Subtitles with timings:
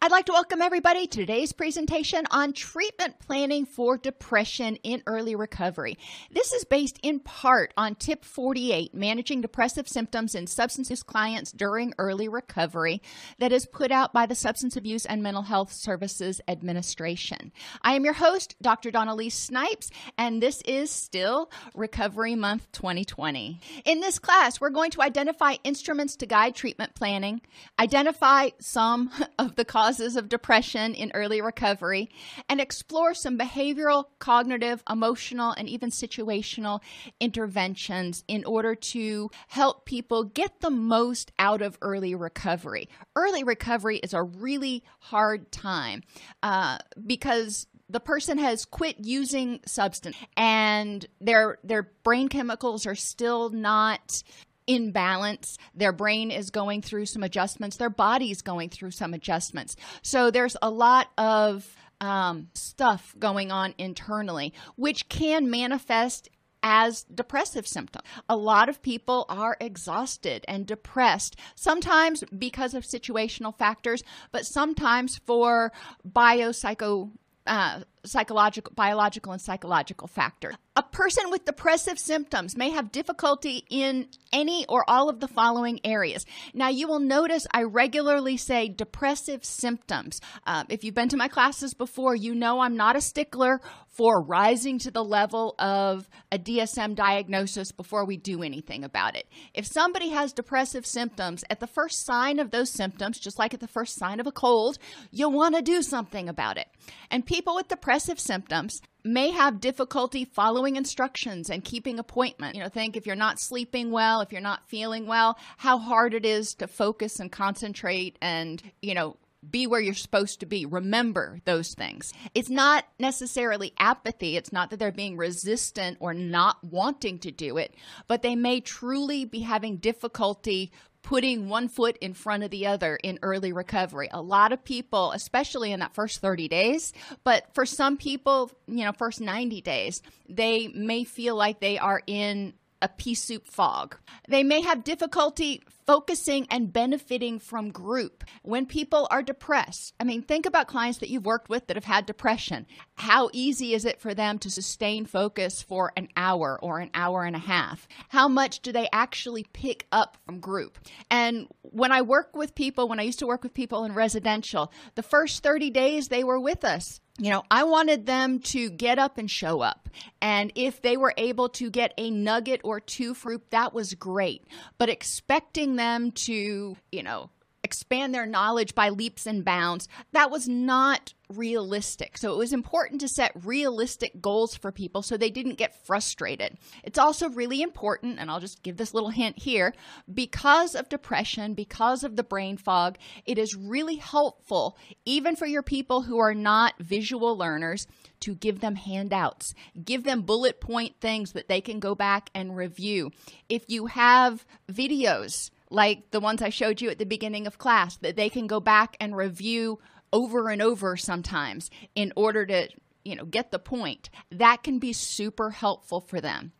[0.00, 5.34] I'd like to welcome everybody to today's presentation on treatment planning for depression in early
[5.34, 5.98] recovery.
[6.30, 11.50] This is based in part on tip 48, managing depressive symptoms in substance use clients
[11.50, 13.02] during early recovery,
[13.40, 17.50] that is put out by the Substance Abuse and Mental Health Services Administration.
[17.82, 18.92] I am your host, Dr.
[18.92, 23.58] Dawn-Elise Snipes, and this is still Recovery Month 2020.
[23.84, 27.40] In this class, we're going to identify instruments to guide treatment planning,
[27.80, 32.10] identify some of the causes of depression in early recovery,
[32.48, 36.80] and explore some behavioral, cognitive, emotional, and even situational
[37.20, 42.88] interventions in order to help people get the most out of early recovery.
[43.16, 46.02] Early recovery is a really hard time
[46.42, 53.48] uh, because the person has quit using substance and their their brain chemicals are still
[53.50, 54.22] not
[54.68, 55.58] in balance.
[55.74, 57.78] Their brain is going through some adjustments.
[57.78, 59.74] Their body's going through some adjustments.
[60.02, 66.28] So there's a lot of um, stuff going on internally, which can manifest
[66.62, 68.04] as depressive symptoms.
[68.28, 74.02] A lot of people are exhausted and depressed, sometimes because of situational factors,
[74.32, 75.72] but sometimes for
[76.06, 77.10] biopsycho.
[77.46, 80.54] Uh, psychological, biological, and psychological factors.
[80.76, 85.80] A person with depressive symptoms may have difficulty in any or all of the following
[85.82, 86.24] areas.
[86.54, 90.20] Now, you will notice I regularly say depressive symptoms.
[90.46, 93.60] Uh, if you've been to my classes before, you know I'm not a stickler
[93.98, 99.26] for rising to the level of a DSM diagnosis before we do anything about it.
[99.54, 103.58] If somebody has depressive symptoms, at the first sign of those symptoms, just like at
[103.58, 104.78] the first sign of a cold,
[105.10, 106.68] you'll want to do something about it.
[107.10, 112.54] And people with depressive symptoms may have difficulty following instructions and keeping appointment.
[112.54, 116.12] You know, think if you're not sleeping well, if you're not feeling well, how hard
[116.12, 119.16] it is to focus and concentrate and, you know,
[119.50, 120.66] be where you're supposed to be.
[120.66, 122.12] Remember those things.
[122.34, 124.36] It's not necessarily apathy.
[124.36, 127.72] It's not that they're being resistant or not wanting to do it,
[128.06, 130.72] but they may truly be having difficulty
[131.08, 134.10] putting one foot in front of the other in early recovery.
[134.12, 136.92] A lot of people, especially in that first 30 days,
[137.24, 142.02] but for some people, you know, first 90 days, they may feel like they are
[142.06, 143.96] in a pea soup fog.
[144.28, 149.94] They may have difficulty focusing and benefiting from group when people are depressed.
[149.98, 152.66] I mean, think about clients that you've worked with that have had depression.
[152.96, 157.24] How easy is it for them to sustain focus for an hour or an hour
[157.24, 157.88] and a half?
[158.08, 160.78] How much do they actually pick up from group?
[161.10, 164.70] And when I work with people, when I used to work with people in residential,
[164.94, 168.98] the first 30 days they were with us you know, I wanted them to get
[168.98, 169.88] up and show up.
[170.22, 174.44] And if they were able to get a nugget or two fruit, that was great.
[174.78, 177.30] But expecting them to, you know,
[177.68, 182.16] expand their knowledge by leaps and bounds, that was not realistic.
[182.16, 186.56] So it was important to set realistic goals for people so they didn't get frustrated.
[186.82, 189.74] It's also really important, and I'll just give this little hint here
[190.12, 192.96] because of depression, because of the brain fog,
[193.26, 197.86] it is really helpful, even for your people who are not visual learners,
[198.20, 199.52] to give them handouts.
[199.84, 203.12] Give them bullet point things that they can go back and review.
[203.50, 207.96] If you have videos, like the ones I showed you at the beginning of class,
[207.98, 209.78] that they can go back and review
[210.12, 212.68] over and over sometimes in order to,
[213.04, 214.10] you know, get the point.
[214.30, 216.52] That can be super helpful for them.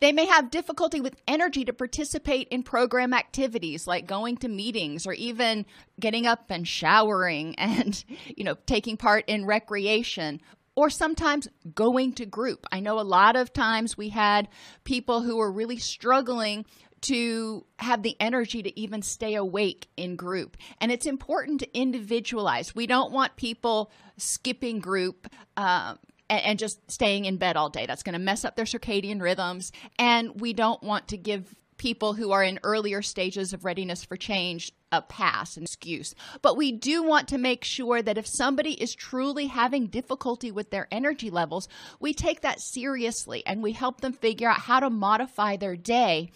[0.00, 5.06] They may have difficulty with energy to participate in program activities like going to meetings
[5.06, 5.66] or even
[5.98, 8.02] getting up and showering and,
[8.36, 10.40] you know, taking part in recreation
[10.76, 12.66] or sometimes going to group.
[12.72, 14.48] I know a lot of times we had
[14.84, 16.64] people who were really struggling
[17.02, 20.56] to have the energy to even stay awake in group.
[20.80, 22.74] And it's important to individualize.
[22.74, 25.28] We don't want people skipping group.
[25.56, 25.94] Uh,
[26.28, 27.86] and, just staying in bed all day.
[27.86, 29.72] That's going to mess up their circadian rhythms.
[29.98, 34.16] And we don't want to give people who are in earlier stages of readiness for
[34.16, 36.14] change a pass, an excuse.
[36.42, 40.70] But we do want to make sure that if somebody is truly having difficulty with
[40.70, 41.68] their energy levels,
[42.00, 46.30] we take that seriously and we help them figure out how to modify their day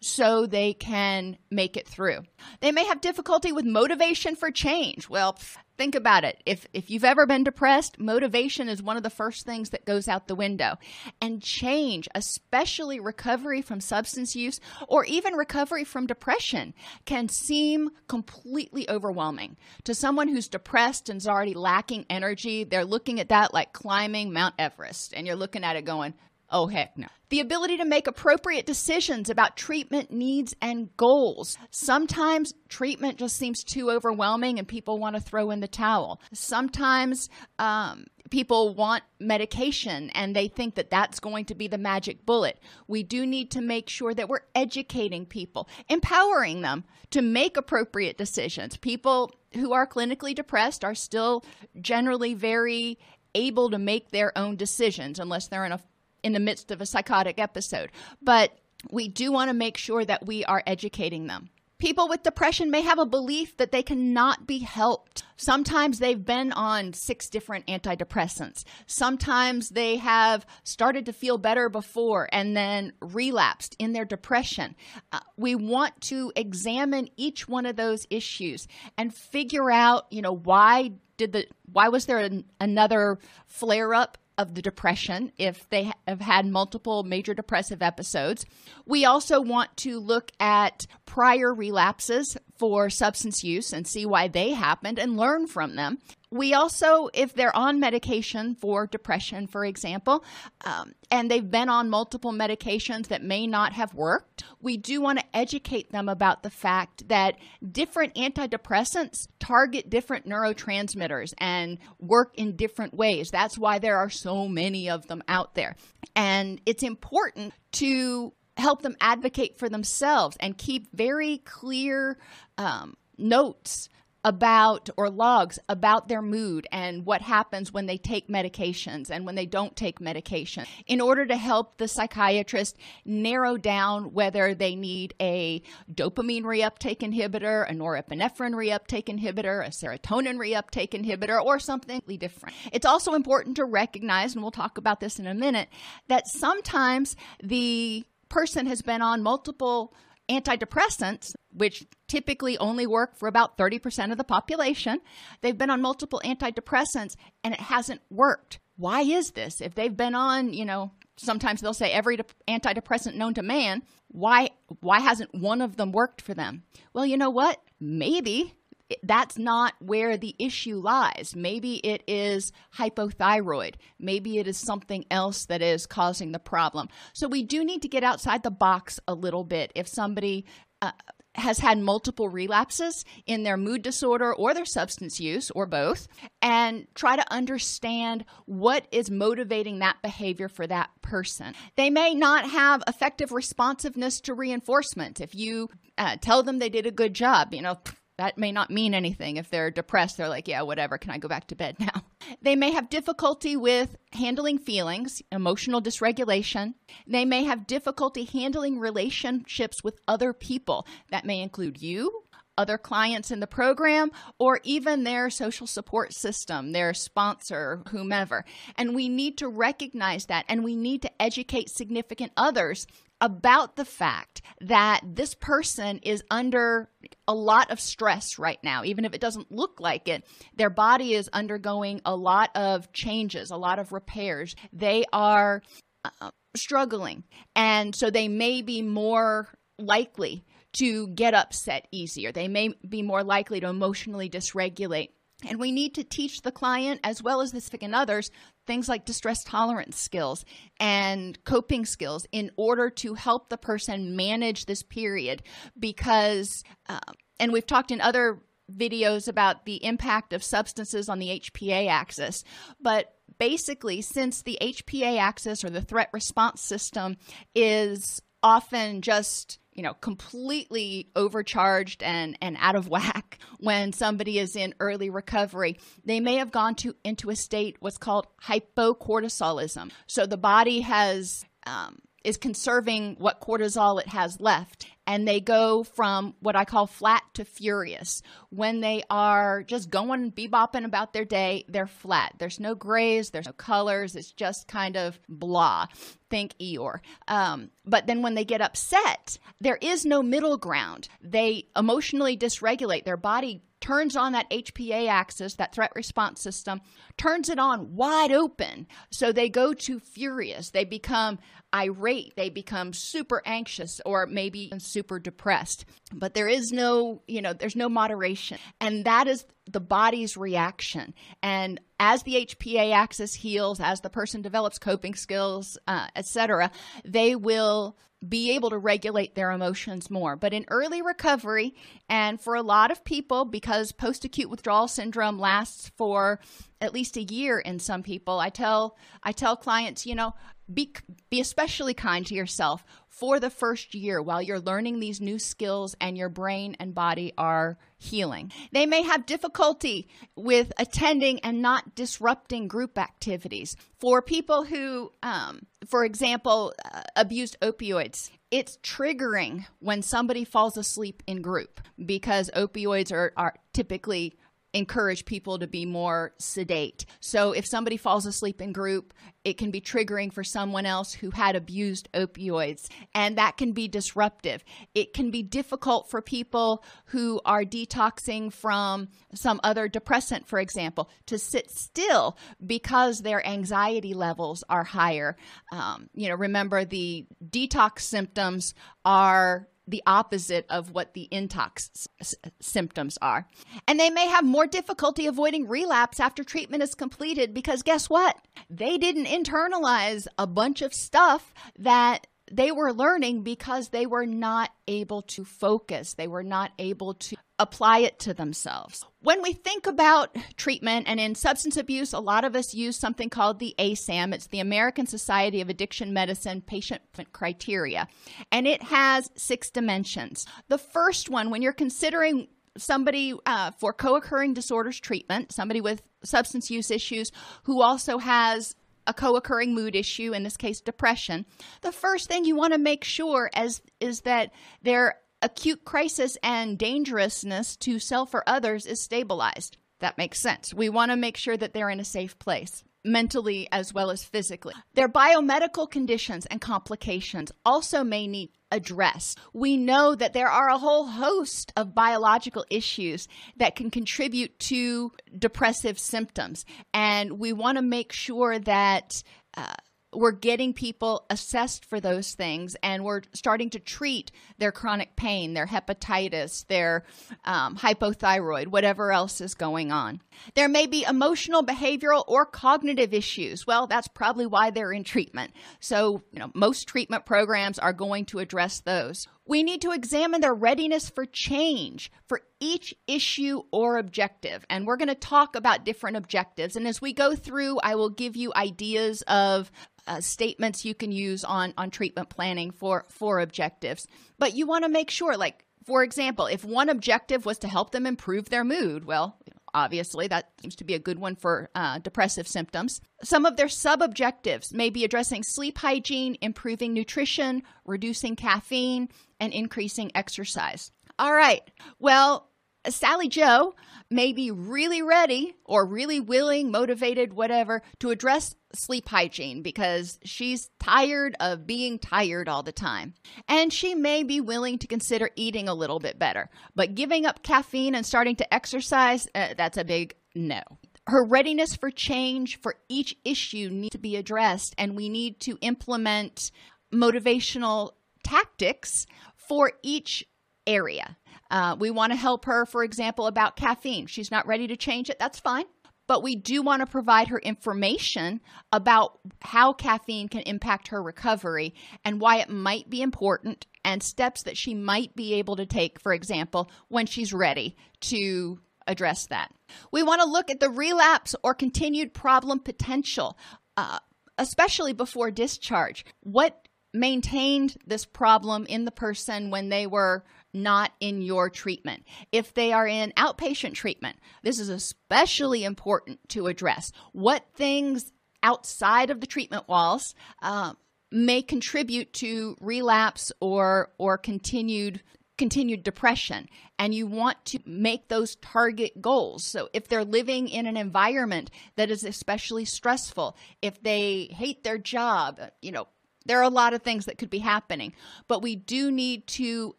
[0.00, 2.22] so they can make it through.
[2.60, 5.08] They may have difficulty with motivation for change.
[5.08, 5.36] Well,
[5.78, 6.42] think about it.
[6.44, 10.08] If if you've ever been depressed, motivation is one of the first things that goes
[10.08, 10.76] out the window.
[11.22, 16.74] And change, especially recovery from substance use or even recovery from depression,
[17.06, 19.56] can seem completely overwhelming.
[19.84, 24.32] To someone who's depressed and is already lacking energy, they're looking at that like climbing
[24.32, 26.14] Mount Everest and you're looking at it going,
[26.50, 27.08] Oh, heck no.
[27.30, 31.58] The ability to make appropriate decisions about treatment needs and goals.
[31.70, 36.22] Sometimes treatment just seems too overwhelming and people want to throw in the towel.
[36.32, 37.28] Sometimes
[37.58, 42.58] um, people want medication and they think that that's going to be the magic bullet.
[42.86, 48.16] We do need to make sure that we're educating people, empowering them to make appropriate
[48.16, 48.78] decisions.
[48.78, 51.44] People who are clinically depressed are still
[51.78, 52.98] generally very
[53.34, 55.80] able to make their own decisions unless they're in a
[56.22, 57.90] in the midst of a psychotic episode.
[58.22, 58.52] But
[58.90, 61.50] we do want to make sure that we are educating them.
[61.78, 65.22] People with depression may have a belief that they cannot be helped.
[65.36, 68.64] Sometimes they've been on six different antidepressants.
[68.86, 74.74] Sometimes they have started to feel better before and then relapsed in their depression.
[75.12, 78.66] Uh, we want to examine each one of those issues
[78.96, 84.18] and figure out, you know, why did the why was there an, another flare up
[84.38, 88.46] of the depression if they have had multiple major depressive episodes.
[88.86, 94.52] We also want to look at prior relapses for substance use and see why they
[94.52, 95.98] happened and learn from them.
[96.30, 100.24] We also, if they're on medication for depression, for example,
[100.64, 105.18] um, and they've been on multiple medications that may not have worked, we do want
[105.18, 107.36] to educate them about the fact that
[107.72, 113.30] different antidepressants target different neurotransmitters and work in different ways.
[113.30, 115.76] That's why there are so many of them out there.
[116.14, 122.18] And it's important to help them advocate for themselves and keep very clear
[122.58, 123.88] um, notes
[124.24, 129.36] about or logs about their mood and what happens when they take medications and when
[129.36, 135.14] they don't take medication in order to help the psychiatrist narrow down whether they need
[135.20, 135.62] a
[135.92, 142.56] dopamine reuptake inhibitor, a norepinephrine reuptake inhibitor, a serotonin reuptake inhibitor, or something different.
[142.72, 145.68] It's also important to recognize, and we'll talk about this in a minute,
[146.08, 149.94] that sometimes the person has been on multiple
[150.28, 155.00] antidepressants, which typically only work for about 30% of the population.
[155.40, 158.58] They've been on multiple antidepressants and it hasn't worked.
[158.76, 159.60] Why is this?
[159.60, 164.50] If they've been on, you know, sometimes they'll say every antidepressant known to man, why
[164.80, 166.62] why hasn't one of them worked for them?
[166.92, 167.60] Well, you know what?
[167.80, 168.54] Maybe
[169.02, 171.34] that's not where the issue lies.
[171.36, 173.74] Maybe it is hypothyroid.
[173.98, 176.88] Maybe it is something else that is causing the problem.
[177.12, 180.46] So we do need to get outside the box a little bit if somebody
[180.80, 180.92] uh,
[181.34, 186.08] has had multiple relapses in their mood disorder or their substance use or both
[186.42, 191.54] and try to understand what is motivating that behavior for that person.
[191.76, 195.20] They may not have effective responsiveness to reinforcement.
[195.20, 197.78] If you uh, tell them they did a good job, you know,
[198.18, 199.36] that may not mean anything.
[199.36, 202.02] If they're depressed, they're like, yeah, whatever, can I go back to bed now?
[202.42, 206.74] They may have difficulty with handling feelings, emotional dysregulation.
[207.06, 210.86] They may have difficulty handling relationships with other people.
[211.10, 212.24] That may include you,
[212.58, 218.44] other clients in the program, or even their social support system, their sponsor, whomever.
[218.76, 222.86] And we need to recognize that and we need to educate significant others
[223.20, 226.88] about the fact that this person is under
[227.26, 230.24] a lot of stress right now, even if it doesn't look like it.
[230.56, 234.54] Their body is undergoing a lot of changes, a lot of repairs.
[234.72, 235.62] They are
[236.04, 237.24] uh, struggling.
[237.54, 239.48] And so they may be more
[239.78, 242.32] likely to get upset easier.
[242.32, 245.10] They may be more likely to emotionally dysregulate.
[245.46, 248.30] And we need to teach the client, as well as the significant others,
[248.68, 250.44] things like distress tolerance skills
[250.78, 255.42] and coping skills in order to help the person manage this period.
[255.76, 257.00] Because, uh,
[257.40, 258.38] and we've talked in other
[258.72, 262.44] videos about the impact of substances on the HPA axis,
[262.80, 267.16] but basically, since the HPA axis or the threat response system
[267.54, 274.56] is often just you know, completely overcharged and, and out of whack when somebody is
[274.56, 275.78] in early recovery.
[276.04, 279.92] They may have gone to into a state what's called hypocortisolism.
[280.08, 284.86] So the body has um, is conserving what cortisol it has left.
[285.06, 288.20] And they go from what I call flat to furious.
[288.50, 292.34] When they are just going bebopping about their day, they're flat.
[292.38, 294.14] There's no grays, there's no colors.
[294.14, 295.86] It's just kind of blah.
[296.28, 297.00] Think Eeyore.
[297.26, 301.08] Um, but then when they get upset, there is no middle ground.
[301.22, 303.06] They emotionally dysregulate.
[303.06, 306.80] Their body turns on that HPA axis, that threat response system,
[307.16, 308.86] turns it on wide open.
[309.10, 310.70] So they go to furious.
[310.70, 311.38] They become
[311.74, 312.34] irate.
[312.36, 315.84] They become super anxious or maybe super depressed.
[316.12, 318.58] But there is no, you know, there's no moderation.
[318.80, 321.14] And that is the body's reaction.
[321.42, 326.70] And as the HPA axis heals, as the person develops coping skills, uh, etc.,
[327.04, 330.34] they will be able to regulate their emotions more.
[330.34, 331.74] But in early recovery,
[332.08, 336.40] and for a lot of people, because post acute withdrawal syndrome lasts for
[336.80, 340.34] at least a year in some people, I tell I tell clients, you know,
[340.72, 340.92] be
[341.30, 345.96] be especially kind to yourself for the first year while you're learning these new skills
[346.00, 348.52] and your brain and body are healing.
[348.72, 353.76] They may have difficulty with attending and not disrupting group activities.
[353.98, 361.22] For people who, um, for example, uh, abused opioids, it's triggering when somebody falls asleep
[361.26, 364.38] in group because opioids are, are typically
[364.74, 367.06] encourage people to be more sedate.
[367.20, 371.30] So if somebody falls asleep in group, it can be triggering for someone else who
[371.30, 374.62] had abused opioids, and that can be disruptive.
[374.94, 381.08] It can be difficult for people who are detoxing from some other depressant, for example,
[381.26, 385.36] to sit still because their anxiety levels are higher.
[385.72, 392.34] Um, you know, remember the detox symptoms are the opposite of what the intox s-
[392.60, 393.48] symptoms are.
[393.86, 398.36] And they may have more difficulty avoiding relapse after treatment is completed because guess what?
[398.68, 404.70] They didn't internalize a bunch of stuff that they were learning because they were not
[404.86, 406.14] able to focus.
[406.14, 409.04] They were not able to apply it to themselves.
[409.20, 413.28] When we think about treatment and in substance abuse, a lot of us use something
[413.28, 414.32] called the ASAM.
[414.32, 418.08] It's the American Society of Addiction Medicine Patient Criteria,
[418.52, 420.46] and it has six dimensions.
[420.68, 426.02] The first one, when you're considering somebody uh, for co occurring disorders treatment, somebody with
[426.22, 427.32] substance use issues
[427.64, 428.74] who also has
[429.08, 431.46] a co-occurring mood issue in this case depression
[431.80, 436.78] the first thing you want to make sure as is that their acute crisis and
[436.78, 439.76] dangerousness to self or others is stabilized.
[440.00, 440.72] That makes sense.
[440.72, 444.24] We want to make sure that they're in a safe place mentally as well as
[444.24, 444.74] physically.
[444.94, 449.38] Their biomedical conditions and complications also may need addressed.
[449.52, 453.26] We know that there are a whole host of biological issues
[453.56, 459.22] that can contribute to depressive symptoms, and we want to make sure that.
[459.56, 459.72] Uh,
[460.12, 465.54] we're getting people assessed for those things and we're starting to treat their chronic pain,
[465.54, 467.04] their hepatitis, their
[467.44, 470.20] um, hypothyroid, whatever else is going on.
[470.54, 473.66] There may be emotional, behavioral, or cognitive issues.
[473.66, 475.52] Well, that's probably why they're in treatment.
[475.80, 479.28] So, you know, most treatment programs are going to address those.
[479.48, 484.64] We need to examine their readiness for change for each issue or objective.
[484.68, 486.76] And we're going to talk about different objectives.
[486.76, 489.72] And as we go through, I will give you ideas of
[490.06, 494.06] uh, statements you can use on on treatment planning for for objectives.
[494.38, 497.92] But you want to make sure, like for example, if one objective was to help
[497.92, 499.38] them improve their mood, well,
[499.78, 503.00] obviously that seems to be a good one for uh, depressive symptoms.
[503.22, 509.08] Some of their sub objectives may be addressing sleep hygiene, improving nutrition, reducing caffeine,
[509.40, 510.90] and increasing exercise.
[511.18, 511.62] All right.
[511.98, 512.48] Well,
[512.88, 513.74] Sally Joe
[514.10, 520.70] may be really ready or really willing, motivated, whatever, to address sleep hygiene because she's
[520.80, 523.14] tired of being tired all the time.
[523.48, 526.48] And she may be willing to consider eating a little bit better.
[526.74, 530.62] But giving up caffeine and starting to exercise, uh, that's a big no.
[531.06, 535.56] Her readiness for change for each issue needs to be addressed, and we need to
[535.62, 536.50] implement
[536.92, 539.06] motivational tactics
[539.36, 540.26] for each
[540.66, 541.16] area.
[541.50, 544.06] Uh, we want to help her, for example, about caffeine.
[544.06, 545.18] She's not ready to change it.
[545.18, 545.64] That's fine.
[546.06, 548.40] But we do want to provide her information
[548.72, 554.42] about how caffeine can impact her recovery and why it might be important and steps
[554.44, 559.52] that she might be able to take, for example, when she's ready to address that.
[559.92, 563.36] We want to look at the relapse or continued problem potential,
[563.76, 563.98] uh,
[564.38, 566.06] especially before discharge.
[566.20, 572.04] What maintained this problem in the person when they were not in your treatment.
[572.32, 576.92] If they are in outpatient treatment, this is especially important to address.
[577.12, 578.12] What things
[578.42, 580.74] outside of the treatment walls uh,
[581.10, 585.02] may contribute to relapse or or continued
[585.38, 589.44] continued depression and you want to make those target goals.
[589.44, 594.78] So if they're living in an environment that is especially stressful, if they hate their
[594.78, 595.86] job, you know,
[596.28, 597.92] there are a lot of things that could be happening,
[598.28, 599.74] but we do need to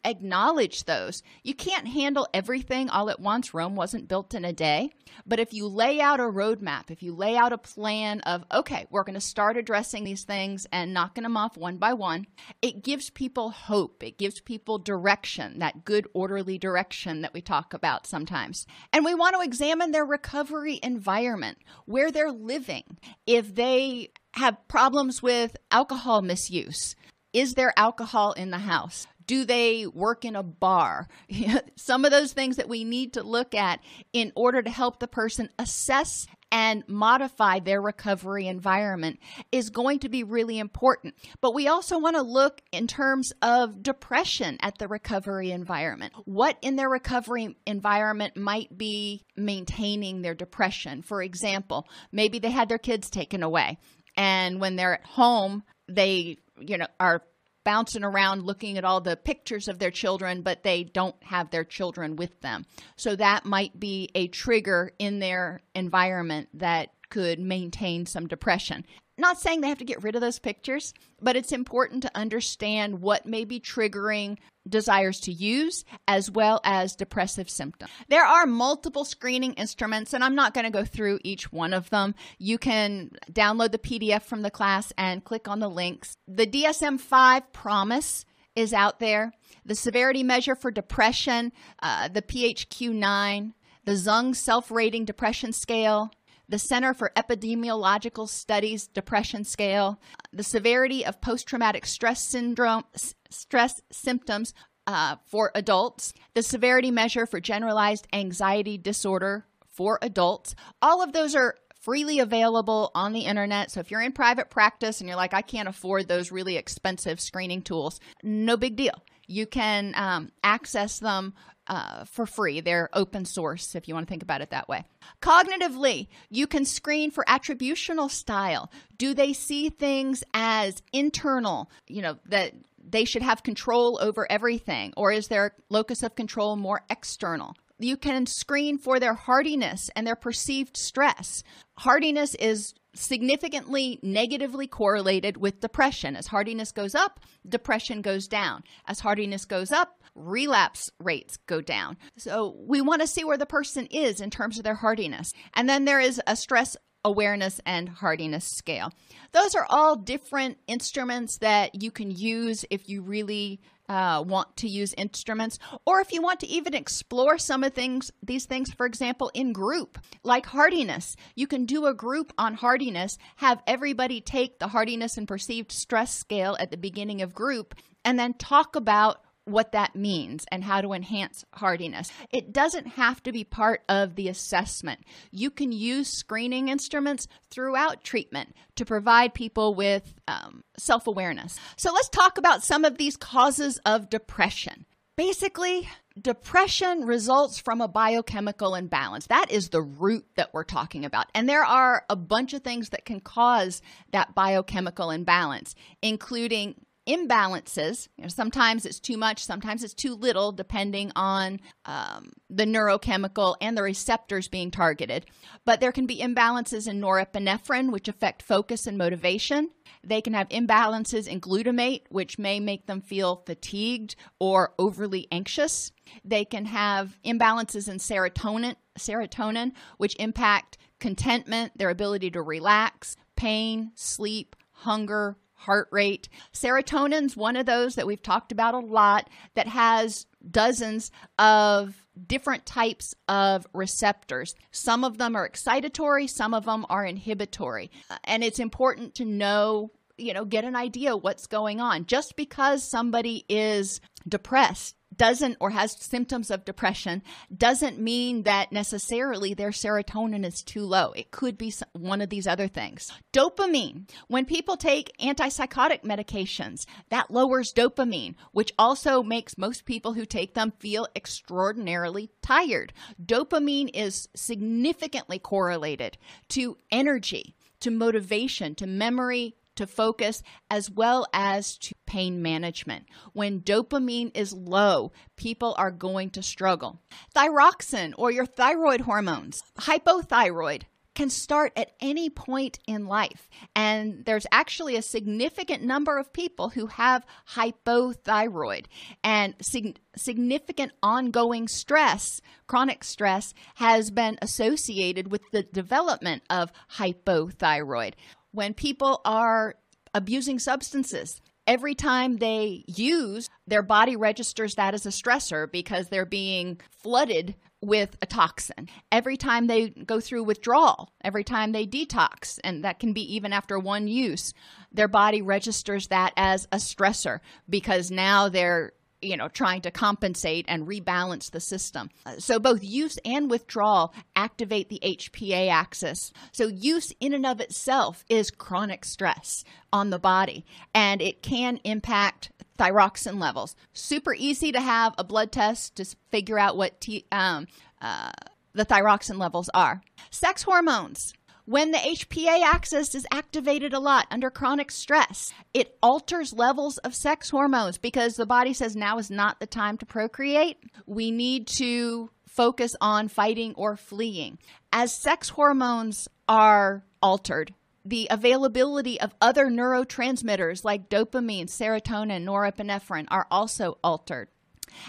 [0.04, 1.24] acknowledge those.
[1.44, 3.54] You can't handle everything all at once.
[3.54, 4.90] Rome wasn't built in a day.
[5.26, 8.88] But if you lay out a roadmap, if you lay out a plan of, okay,
[8.90, 12.28] we're going to start addressing these things and knocking them off one by one,
[12.62, 14.04] it gives people hope.
[14.04, 18.66] It gives people direction, that good, orderly direction that we talk about sometimes.
[18.92, 22.98] And we want to examine their recovery environment, where they're living.
[23.28, 26.96] If they have problems with alcohol misuse.
[27.34, 29.08] Is there alcohol in the house?
[29.28, 31.08] Do they work in a bar?
[31.76, 33.80] Some of those things that we need to look at
[34.12, 39.20] in order to help the person assess and modify their recovery environment
[39.52, 41.16] is going to be really important.
[41.42, 46.14] But we also want to look in terms of depression at the recovery environment.
[46.26, 51.02] What in their recovery environment might be maintaining their depression?
[51.04, 53.78] For example, maybe they had their kids taken away
[54.20, 57.24] and when they're at home they you know are
[57.64, 61.64] bouncing around looking at all the pictures of their children but they don't have their
[61.64, 62.66] children with them.
[62.96, 68.86] So that might be a trigger in their environment that could maintain some depression
[69.20, 73.02] not saying they have to get rid of those pictures, but it's important to understand
[73.02, 77.92] what may be triggering desires to use as well as depressive symptoms.
[78.08, 81.90] There are multiple screening instruments, and I'm not going to go through each one of
[81.90, 82.16] them.
[82.38, 86.16] You can download the PDF from the class and click on the links.
[86.28, 89.34] The DSM 5 PROMIS is out there.
[89.66, 93.54] The severity measure for depression, uh, the PHQ 9,
[93.86, 96.12] the Zung self rating depression scale,
[96.50, 100.02] the Center for Epidemiological Studies Depression Scale,
[100.34, 102.84] the severity of post traumatic stress syndrome,
[103.30, 104.54] stress symptoms
[104.88, 110.56] uh, for adults, the severity measure for generalized anxiety disorder for adults.
[110.82, 113.72] All of those are freely available on the internet.
[113.72, 117.22] So if you're in private practice and you're like, I can't afford those really expensive
[117.22, 119.04] screening tools, no big deal.
[119.28, 121.36] You can um, access them
[121.70, 122.60] uh, for free.
[122.60, 124.84] They're open source, if you want to think about it that way.
[125.22, 128.72] Cognitively, you can screen for attributional style.
[128.98, 132.54] Do they see things as internal, you know, that
[132.90, 134.94] they should have control over everything?
[134.98, 137.56] Or is their locus of control more external?
[137.78, 141.44] You can screen for their hardiness and their perceived stress.
[141.78, 146.16] Hardiness is significantly negatively correlated with depression.
[146.16, 148.64] As hardiness goes up, depression goes down.
[148.88, 151.98] As hardiness goes up, relapse rates go down.
[152.18, 155.34] So we want to see where the person is in terms of their hardiness.
[155.54, 156.76] And then there is a stress
[157.06, 158.92] awareness and hardiness scale.
[159.32, 164.70] Those are all different instruments that you can use if you really uh, want to
[164.70, 168.86] use instruments, or if you want to even explore some of things, these things, for
[168.86, 171.16] example, in group, like hardiness.
[171.36, 176.14] You can do a group on hardiness, have everybody take the hardiness and perceived stress
[176.14, 177.74] scale at the beginning of group,
[178.06, 182.12] and then talk about what that means and how to enhance hardiness.
[182.32, 185.02] It doesn't have to be part of the assessment.
[185.32, 191.60] You can use screening instruments throughout treatment to provide people with um, self awareness.
[191.76, 194.86] So let's talk about some of these causes of depression.
[195.16, 195.90] Basically,
[196.22, 199.28] depression results from a biochemical imbalance.
[199.28, 201.28] That is the root that we're talking about.
[201.36, 203.82] And there are a bunch of things that can cause
[204.12, 206.76] that biochemical imbalance, including
[207.10, 208.08] imbalances.
[208.16, 213.56] You know, sometimes it's too much, sometimes it's too little, depending on um, the neurochemical
[213.60, 215.26] and the receptors being targeted.
[215.66, 219.72] But there can be imbalances in norepinephrine, which affect focus and motivation.
[220.04, 225.92] They can have imbalances in glutamate, which may make them feel fatigued or overly anxious.
[226.24, 233.92] They can have imbalances in serotonin, serotonin, which impact contentment, their ability to relax, pain,
[233.96, 236.30] sleep, hunger, heart rate.
[236.54, 242.66] Serotonin's one of those that we've talked about a lot that has dozens of different
[242.66, 244.56] types of receptors.
[244.72, 247.92] Some of them are excitatory, some of them are inhibitory.
[248.10, 252.06] Uh, and it's important to know, you know, get an idea what's going on.
[252.06, 257.22] Just because somebody is depressed doesn't or has symptoms of depression
[257.56, 261.12] doesn't mean that necessarily their serotonin is too low.
[261.12, 263.12] It could be one of these other things.
[263.34, 264.10] Dopamine.
[264.28, 270.54] When people take antipsychotic medications, that lowers dopamine, which also makes most people who take
[270.54, 272.94] them feel extraordinarily tired.
[273.24, 281.78] Dopamine is significantly correlated to energy, to motivation, to memory, to focus, as well as
[281.78, 283.06] to pain management.
[283.32, 287.02] When dopamine is low, people are going to struggle.
[287.34, 290.84] Thyroxine or your thyroid hormones, hypothyroid,
[291.16, 293.50] can start at any point in life.
[293.76, 298.86] And there's actually a significant number of people who have hypothyroid
[299.22, 308.14] and sig- significant ongoing stress, chronic stress, has been associated with the development of hypothyroid.
[308.52, 309.76] When people are
[310.14, 316.26] abusing substances, every time they use, their body registers that as a stressor because they're
[316.26, 318.90] being flooded with a toxin.
[319.12, 323.54] Every time they go through withdrawal, every time they detox, and that can be even
[323.54, 324.54] after one use,
[324.92, 330.66] their body registers that as a stressor because now they're you know trying to compensate
[330.68, 337.14] and rebalance the system so both use and withdrawal activate the hpa axis so use
[337.20, 343.40] in and of itself is chronic stress on the body and it can impact thyroxin
[343.40, 343.76] levels.
[343.94, 347.68] Super easy to have a blood test to figure out what t- um,
[348.02, 348.32] uh,
[348.74, 350.02] the thyroxin levels are.
[350.32, 351.34] Sex hormones.
[351.70, 357.14] When the HPA axis is activated a lot under chronic stress, it alters levels of
[357.14, 360.78] sex hormones because the body says now is not the time to procreate.
[361.06, 364.58] We need to focus on fighting or fleeing.
[364.92, 373.46] As sex hormones are altered, the availability of other neurotransmitters like dopamine, serotonin, norepinephrine are
[373.52, 374.48] also altered.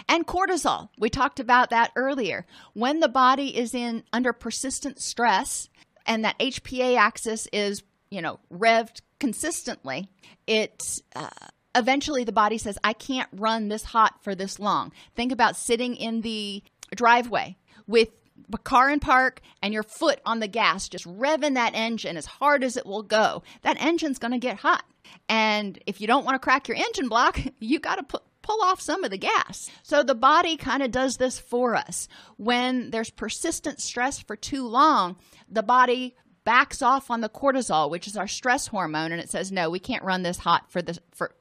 [0.07, 2.45] And cortisol, we talked about that earlier.
[2.73, 5.69] When the body is in under persistent stress
[6.05, 10.09] and that HPA axis is, you know, revved consistently,
[10.47, 10.81] it
[11.15, 11.29] uh,
[11.75, 14.91] eventually the body says, I can't run this hot for this long.
[15.15, 16.63] Think about sitting in the
[16.95, 18.09] driveway with
[18.53, 22.25] a car in park and your foot on the gas, just revving that engine as
[22.25, 24.83] hard as it will go, that engine's going to get hot.
[25.29, 28.61] And if you don't want to crack your engine block, you got to put pull
[28.61, 29.69] off some of the gas.
[29.83, 32.07] So the body kind of does this for us.
[32.37, 35.17] When there's persistent stress for too long,
[35.49, 39.51] the body backs off on the cortisol, which is our stress hormone, and it says,
[39.51, 41.35] "No, we can't run this hot for this for."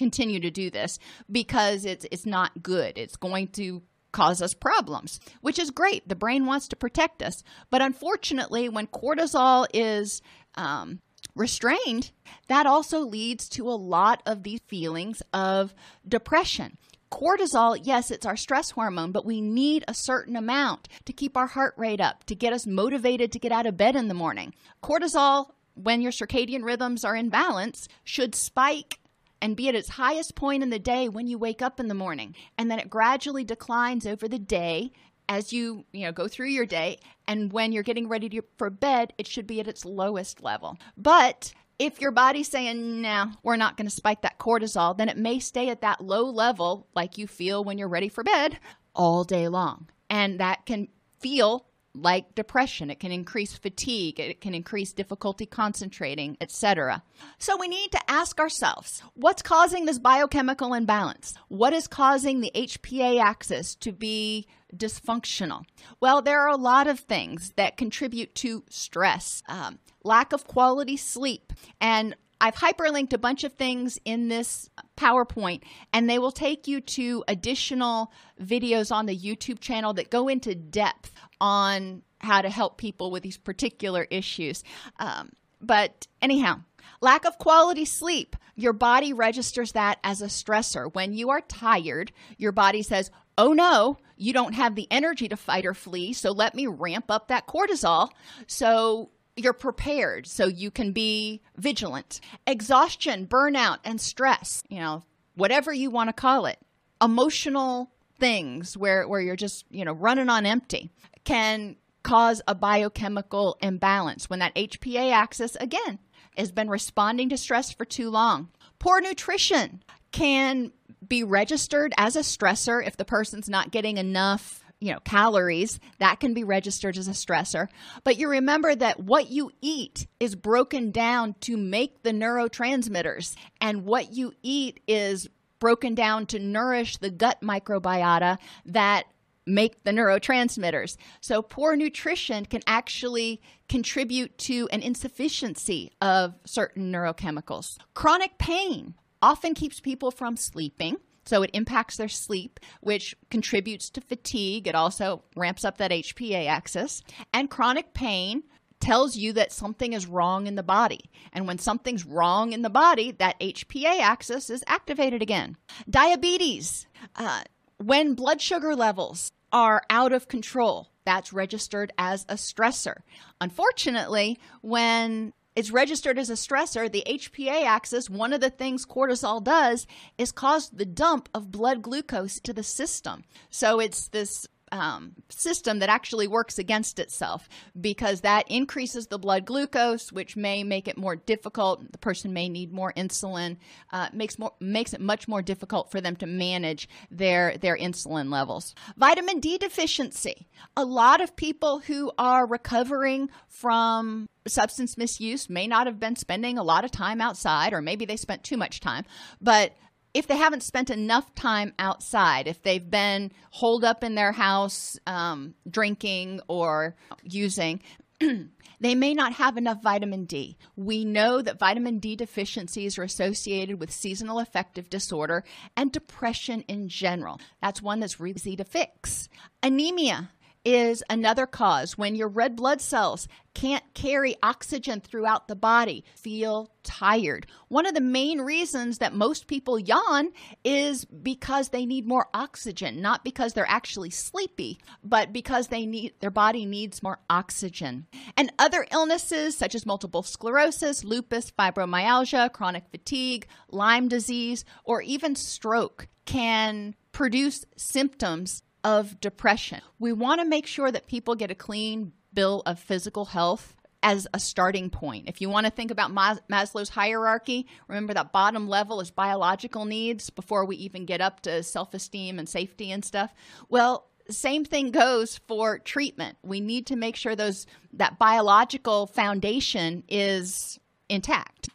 [0.00, 0.98] continue to do this
[1.30, 2.96] because it's it's not good.
[2.96, 6.08] It's going to cause us problems, which is great.
[6.08, 7.44] The brain wants to protect us.
[7.68, 10.22] But unfortunately, when cortisol is
[10.54, 11.00] um,
[11.34, 12.10] restrained,
[12.48, 15.74] that also leads to a lot of these feelings of
[16.06, 16.78] depression.
[17.10, 21.48] Cortisol, yes, it's our stress hormone, but we need a certain amount to keep our
[21.48, 24.54] heart rate up, to get us motivated to get out of bed in the morning.
[24.82, 29.00] Cortisol, when your circadian rhythms are in balance, should spike
[29.42, 31.94] and be at its highest point in the day when you wake up in the
[31.94, 34.92] morning and then it gradually declines over the day
[35.30, 38.68] as you you know go through your day and when you're getting ready to, for
[38.68, 43.56] bed it should be at its lowest level but if your body's saying no we're
[43.56, 47.16] not going to spike that cortisol then it may stay at that low level like
[47.16, 48.58] you feel when you're ready for bed
[48.94, 50.88] all day long and that can
[51.20, 52.88] feel like depression.
[52.88, 57.02] It can increase fatigue, it can increase difficulty concentrating, etc.
[57.38, 61.34] So we need to ask ourselves, what's causing this biochemical imbalance?
[61.48, 65.64] What is causing the HPA axis to be dysfunctional?
[66.00, 70.96] Well, there are a lot of things that contribute to stress, um, lack of quality
[70.96, 76.66] sleep, and I've hyperlinked a bunch of things in this PowerPoint, and they will take
[76.66, 82.48] you to additional videos on the YouTube channel that go into depth on how to
[82.48, 84.64] help people with these particular issues.
[84.98, 86.60] Um, but anyhow,
[87.02, 88.36] lack of quality sleep.
[88.56, 90.92] Your body registers that as a stressor.
[90.94, 95.36] When you are tired, your body says, Oh no, you don't have the energy to
[95.36, 98.10] fight or flee, so let me ramp up that cortisol.
[98.46, 102.20] So you're prepared so you can be vigilant.
[102.46, 105.02] Exhaustion, burnout, and stress, you know,
[105.36, 106.58] whatever you want to call it,
[107.00, 110.90] emotional things where, where you're just, you know, running on empty
[111.24, 115.98] can cause a biochemical imbalance when that HPA axis, again,
[116.36, 118.48] has been responding to stress for too long.
[118.78, 120.72] Poor nutrition can
[121.10, 126.20] be registered as a stressor if the person's not getting enough you know, calories, that
[126.20, 127.68] can be registered as a stressor.
[128.02, 133.84] But you remember that what you eat is broken down to make the neurotransmitters, and
[133.84, 139.04] what you eat is broken down to nourish the gut microbiota that
[139.44, 140.96] make the neurotransmitters.
[141.20, 147.76] So, poor nutrition can actually contribute to an insufficiency of certain neurochemicals.
[147.92, 150.96] Chronic pain often keeps people from sleeping.
[151.26, 154.66] So it impacts their sleep, which contributes to fatigue.
[154.66, 157.02] It also ramps up that HPA axis.
[157.32, 158.42] And chronic pain
[158.80, 161.10] tells you that something is wrong in the body.
[161.32, 165.56] And when something's wrong in the body, that HPA axis is activated again.
[165.88, 166.86] Diabetes.
[167.14, 167.42] Uh,
[167.76, 172.98] when blood sugar levels are out of control, that's registered as a stressor.
[173.40, 179.44] Unfortunately, when it's registered as a stressor, the HPA axis, one of the things cortisol
[179.44, 183.24] does is cause the dump of blood glucose to the system.
[183.50, 187.48] So it's this um, system that actually works against itself
[187.80, 191.92] because that increases the blood glucose, which may make it more difficult.
[191.92, 193.56] The person may need more insulin.
[193.92, 198.30] Uh, makes more makes it much more difficult for them to manage their their insulin
[198.30, 198.74] levels.
[198.96, 200.48] Vitamin D deficiency.
[200.76, 206.58] A lot of people who are recovering from substance misuse may not have been spending
[206.58, 209.04] a lot of time outside, or maybe they spent too much time,
[209.40, 209.72] but
[210.12, 214.98] if they haven't spent enough time outside, if they've been holed up in their house
[215.06, 217.80] um, drinking or using,
[218.80, 220.56] they may not have enough vitamin D.
[220.76, 225.44] We know that vitamin D deficiencies are associated with seasonal affective disorder
[225.76, 227.40] and depression in general.
[227.62, 229.28] That's one that's really easy to fix.
[229.62, 230.30] Anemia
[230.64, 236.70] is another cause when your red blood cells can't carry oxygen throughout the body, feel
[236.82, 237.46] tired.
[237.68, 240.30] One of the main reasons that most people yawn
[240.62, 246.14] is because they need more oxygen, not because they're actually sleepy, but because they need
[246.20, 248.06] their body needs more oxygen.
[248.36, 255.34] And other illnesses such as multiple sclerosis, lupus, fibromyalgia, chronic fatigue, Lyme disease, or even
[255.34, 259.80] stroke can produce symptoms of depression.
[259.98, 264.26] We want to make sure that people get a clean bill of physical health as
[264.32, 265.28] a starting point.
[265.28, 270.30] If you want to think about Maslow's hierarchy, remember that bottom level is biological needs
[270.30, 273.34] before we even get up to self esteem and safety and stuff.
[273.68, 276.38] Well, same thing goes for treatment.
[276.42, 281.68] We need to make sure those that biological foundation is intact.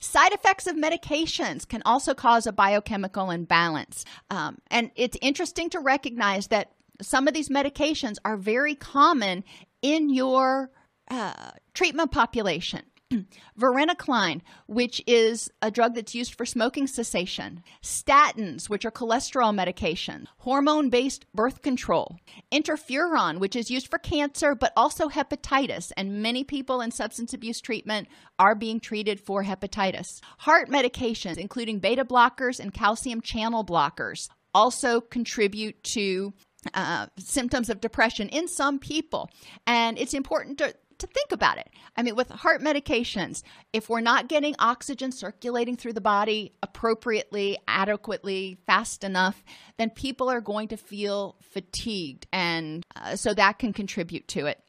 [0.00, 4.04] Side effects of medications can also cause a biochemical imbalance.
[4.30, 9.44] Um, and it's interesting to recognize that some of these medications are very common
[9.82, 10.70] in your
[11.10, 12.82] uh, treatment population.
[13.58, 20.28] varenicline, which is a drug that's used for smoking cessation, statins, which are cholesterol medication,
[20.38, 22.18] hormone based birth control,
[22.52, 27.60] interferon, which is used for cancer but also hepatitis, and many people in substance abuse
[27.60, 30.20] treatment are being treated for hepatitis.
[30.38, 36.32] Heart medications, including beta blockers and calcium channel blockers, also contribute to
[36.74, 39.30] uh, symptoms of depression in some people.
[39.66, 41.70] And it's important to to think about it.
[41.96, 47.58] I mean, with heart medications, if we're not getting oxygen circulating through the body appropriately,
[47.66, 49.44] adequately, fast enough,
[49.78, 52.26] then people are going to feel fatigued.
[52.32, 54.60] And uh, so that can contribute to it.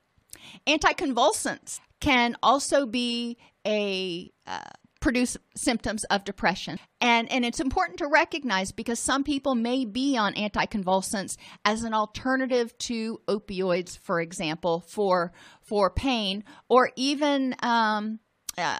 [0.67, 3.37] Anticonvulsants can also be
[3.67, 4.61] a uh,
[4.99, 6.79] produce symptoms of depression.
[7.01, 11.93] And, and it's important to recognize because some people may be on anticonvulsants as an
[11.93, 15.31] alternative to opioids, for example, for,
[15.61, 18.19] for pain or even um,
[18.57, 18.79] uh,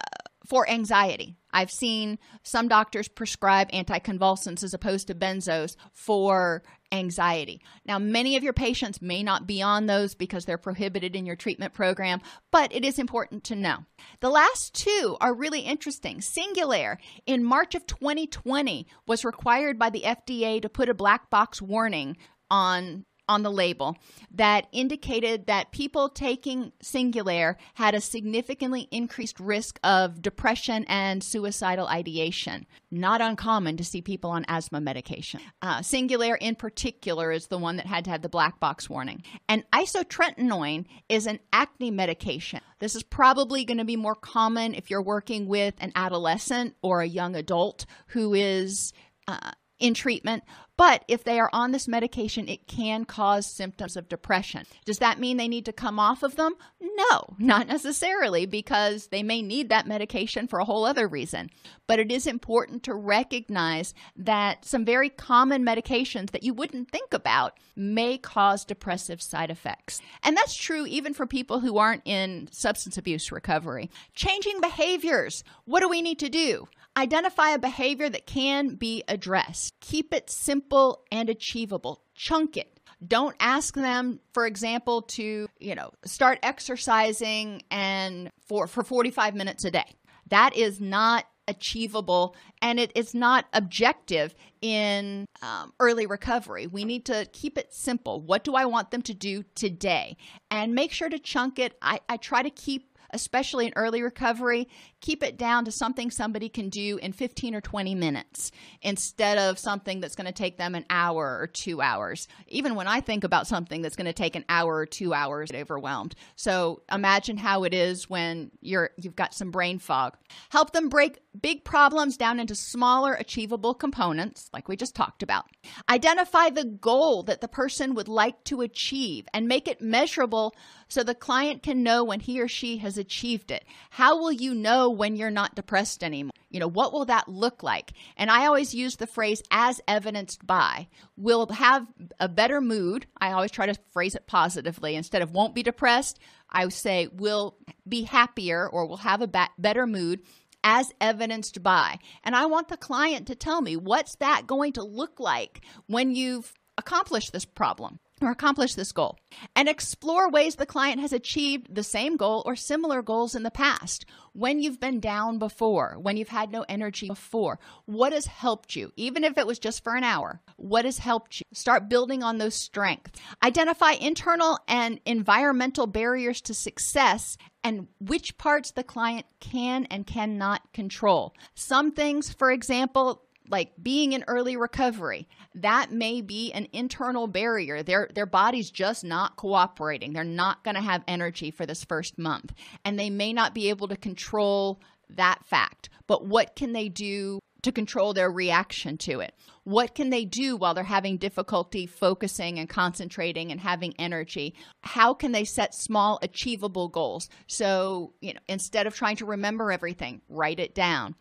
[0.50, 1.36] for anxiety.
[1.52, 7.60] I've seen some doctors prescribe anticonvulsants as opposed to benzos for anxiety.
[7.86, 11.36] Now, many of your patients may not be on those because they're prohibited in your
[11.36, 13.76] treatment program, but it is important to know.
[14.18, 16.18] The last two are really interesting.
[16.18, 21.62] Singulair in March of 2020 was required by the FDA to put a black box
[21.62, 22.16] warning
[22.50, 23.96] on on the label
[24.32, 31.86] that indicated that people taking Singulair had a significantly increased risk of depression and suicidal
[31.86, 32.66] ideation.
[32.90, 35.40] Not uncommon to see people on asthma medication.
[35.62, 39.22] Uh, Singulair, in particular, is the one that had to have the black box warning.
[39.48, 42.60] And isotretinoin is an acne medication.
[42.80, 47.00] This is probably going to be more common if you're working with an adolescent or
[47.00, 48.92] a young adult who is.
[49.28, 50.44] Uh, in treatment,
[50.76, 54.64] but if they are on this medication, it can cause symptoms of depression.
[54.86, 56.54] Does that mean they need to come off of them?
[56.80, 61.50] No, not necessarily, because they may need that medication for a whole other reason.
[61.86, 67.12] But it is important to recognize that some very common medications that you wouldn't think
[67.12, 70.00] about may cause depressive side effects.
[70.22, 73.90] And that's true even for people who aren't in substance abuse recovery.
[74.14, 75.44] Changing behaviors.
[75.66, 76.68] What do we need to do?
[76.96, 79.78] Identify a behavior that can be addressed.
[79.80, 82.02] Keep it simple and achievable.
[82.14, 82.80] Chunk it.
[83.06, 89.64] Don't ask them, for example, to, you know, start exercising and for, for 45 minutes
[89.64, 89.96] a day.
[90.28, 96.66] That is not achievable and it is not objective in um, early recovery.
[96.66, 98.20] We need to keep it simple.
[98.20, 100.16] What do I want them to do today?
[100.50, 101.76] And make sure to chunk it.
[101.82, 104.68] I, I try to keep especially in early recovery,
[105.00, 108.50] keep it down to something somebody can do in 15 or 20 minutes
[108.82, 112.28] instead of something that's going to take them an hour or two hours.
[112.48, 115.50] Even when I think about something that's going to take an hour or two hours,
[115.52, 116.14] I'm overwhelmed.
[116.36, 120.16] So imagine how it is when you're you've got some brain fog.
[120.50, 125.46] Help them break big problems down into smaller achievable components like we just talked about.
[125.88, 130.54] Identify the goal that the person would like to achieve and make it measurable
[130.90, 133.64] so the client can know when he or she has achieved it.
[133.90, 136.32] How will you know when you're not depressed anymore?
[136.50, 137.92] You know, what will that look like?
[138.16, 140.88] And I always use the phrase as evidenced by.
[141.16, 141.86] We'll have
[142.18, 143.06] a better mood.
[143.20, 144.96] I always try to phrase it positively.
[144.96, 146.18] Instead of won't be depressed,
[146.50, 147.56] I say we'll
[147.88, 150.22] be happier or we'll have a better mood
[150.64, 151.98] as evidenced by.
[152.24, 156.14] And I want the client to tell me what's that going to look like when
[156.14, 159.18] you've accomplished this problem or accomplish this goal
[159.56, 163.50] and explore ways the client has achieved the same goal or similar goals in the
[163.50, 167.58] past when you've been down before when you've had no energy before.
[167.86, 168.92] What has helped you?
[168.96, 171.46] Even if it was just for an hour what has helped you?
[171.52, 173.18] Start building on those strengths.
[173.42, 180.72] Identify internal and environmental barriers to success and which parts the client can and cannot
[180.72, 181.34] control.
[181.54, 187.82] Some things for example like being in early recovery that may be an internal barrier.
[187.82, 190.12] Their their body's just not cooperating.
[190.12, 192.52] They're not going to have energy for this first month
[192.84, 195.90] and they may not be able to control that fact.
[196.06, 199.34] But what can they do to control their reaction to it?
[199.64, 204.54] What can they do while they're having difficulty focusing and concentrating and having energy?
[204.82, 207.28] How can they set small achievable goals?
[207.48, 211.16] So you know instead of trying to remember everything write it down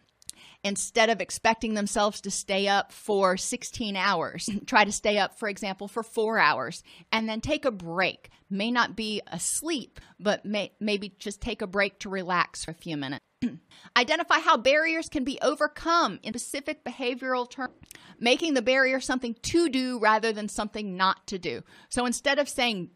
[0.64, 5.48] instead of expecting themselves to stay up for 16 hours, try to stay up, for
[5.48, 8.30] example, for four hours and then take a break.
[8.50, 12.76] May not be asleep, but may, maybe just take a break to relax for a
[12.76, 13.24] few minutes.
[13.98, 17.74] Identify how barriers can be overcome in specific behavioral terms,
[18.20, 21.62] making the barrier something to do rather than something not to do.
[21.90, 22.90] So instead of saying,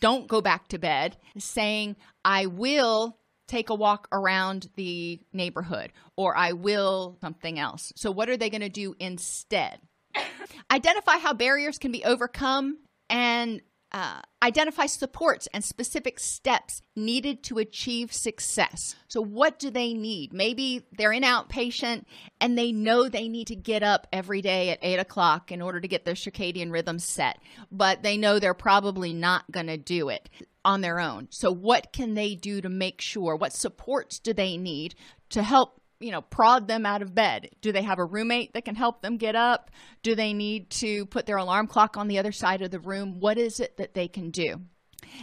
[0.00, 3.18] don't go back to bed, saying, I will
[3.52, 7.92] take a walk around the neighborhood or I will something else.
[7.96, 9.78] So, what are they going to do instead?
[10.70, 12.78] Identify how barriers can be overcome
[13.10, 13.60] and
[13.94, 18.94] uh, identify supports and specific steps needed to achieve success.
[19.06, 20.32] So, what do they need?
[20.32, 22.06] Maybe they're in outpatient
[22.40, 25.78] and they know they need to get up every day at eight o'clock in order
[25.78, 27.38] to get their circadian rhythm set,
[27.70, 30.30] but they know they're probably not going to do it
[30.64, 31.28] on their own.
[31.30, 33.36] So, what can they do to make sure?
[33.36, 34.94] What supports do they need
[35.30, 35.80] to help?
[36.00, 37.50] You know, prod them out of bed.
[37.60, 39.70] Do they have a roommate that can help them get up?
[40.02, 43.20] Do they need to put their alarm clock on the other side of the room?
[43.20, 44.62] What is it that they can do?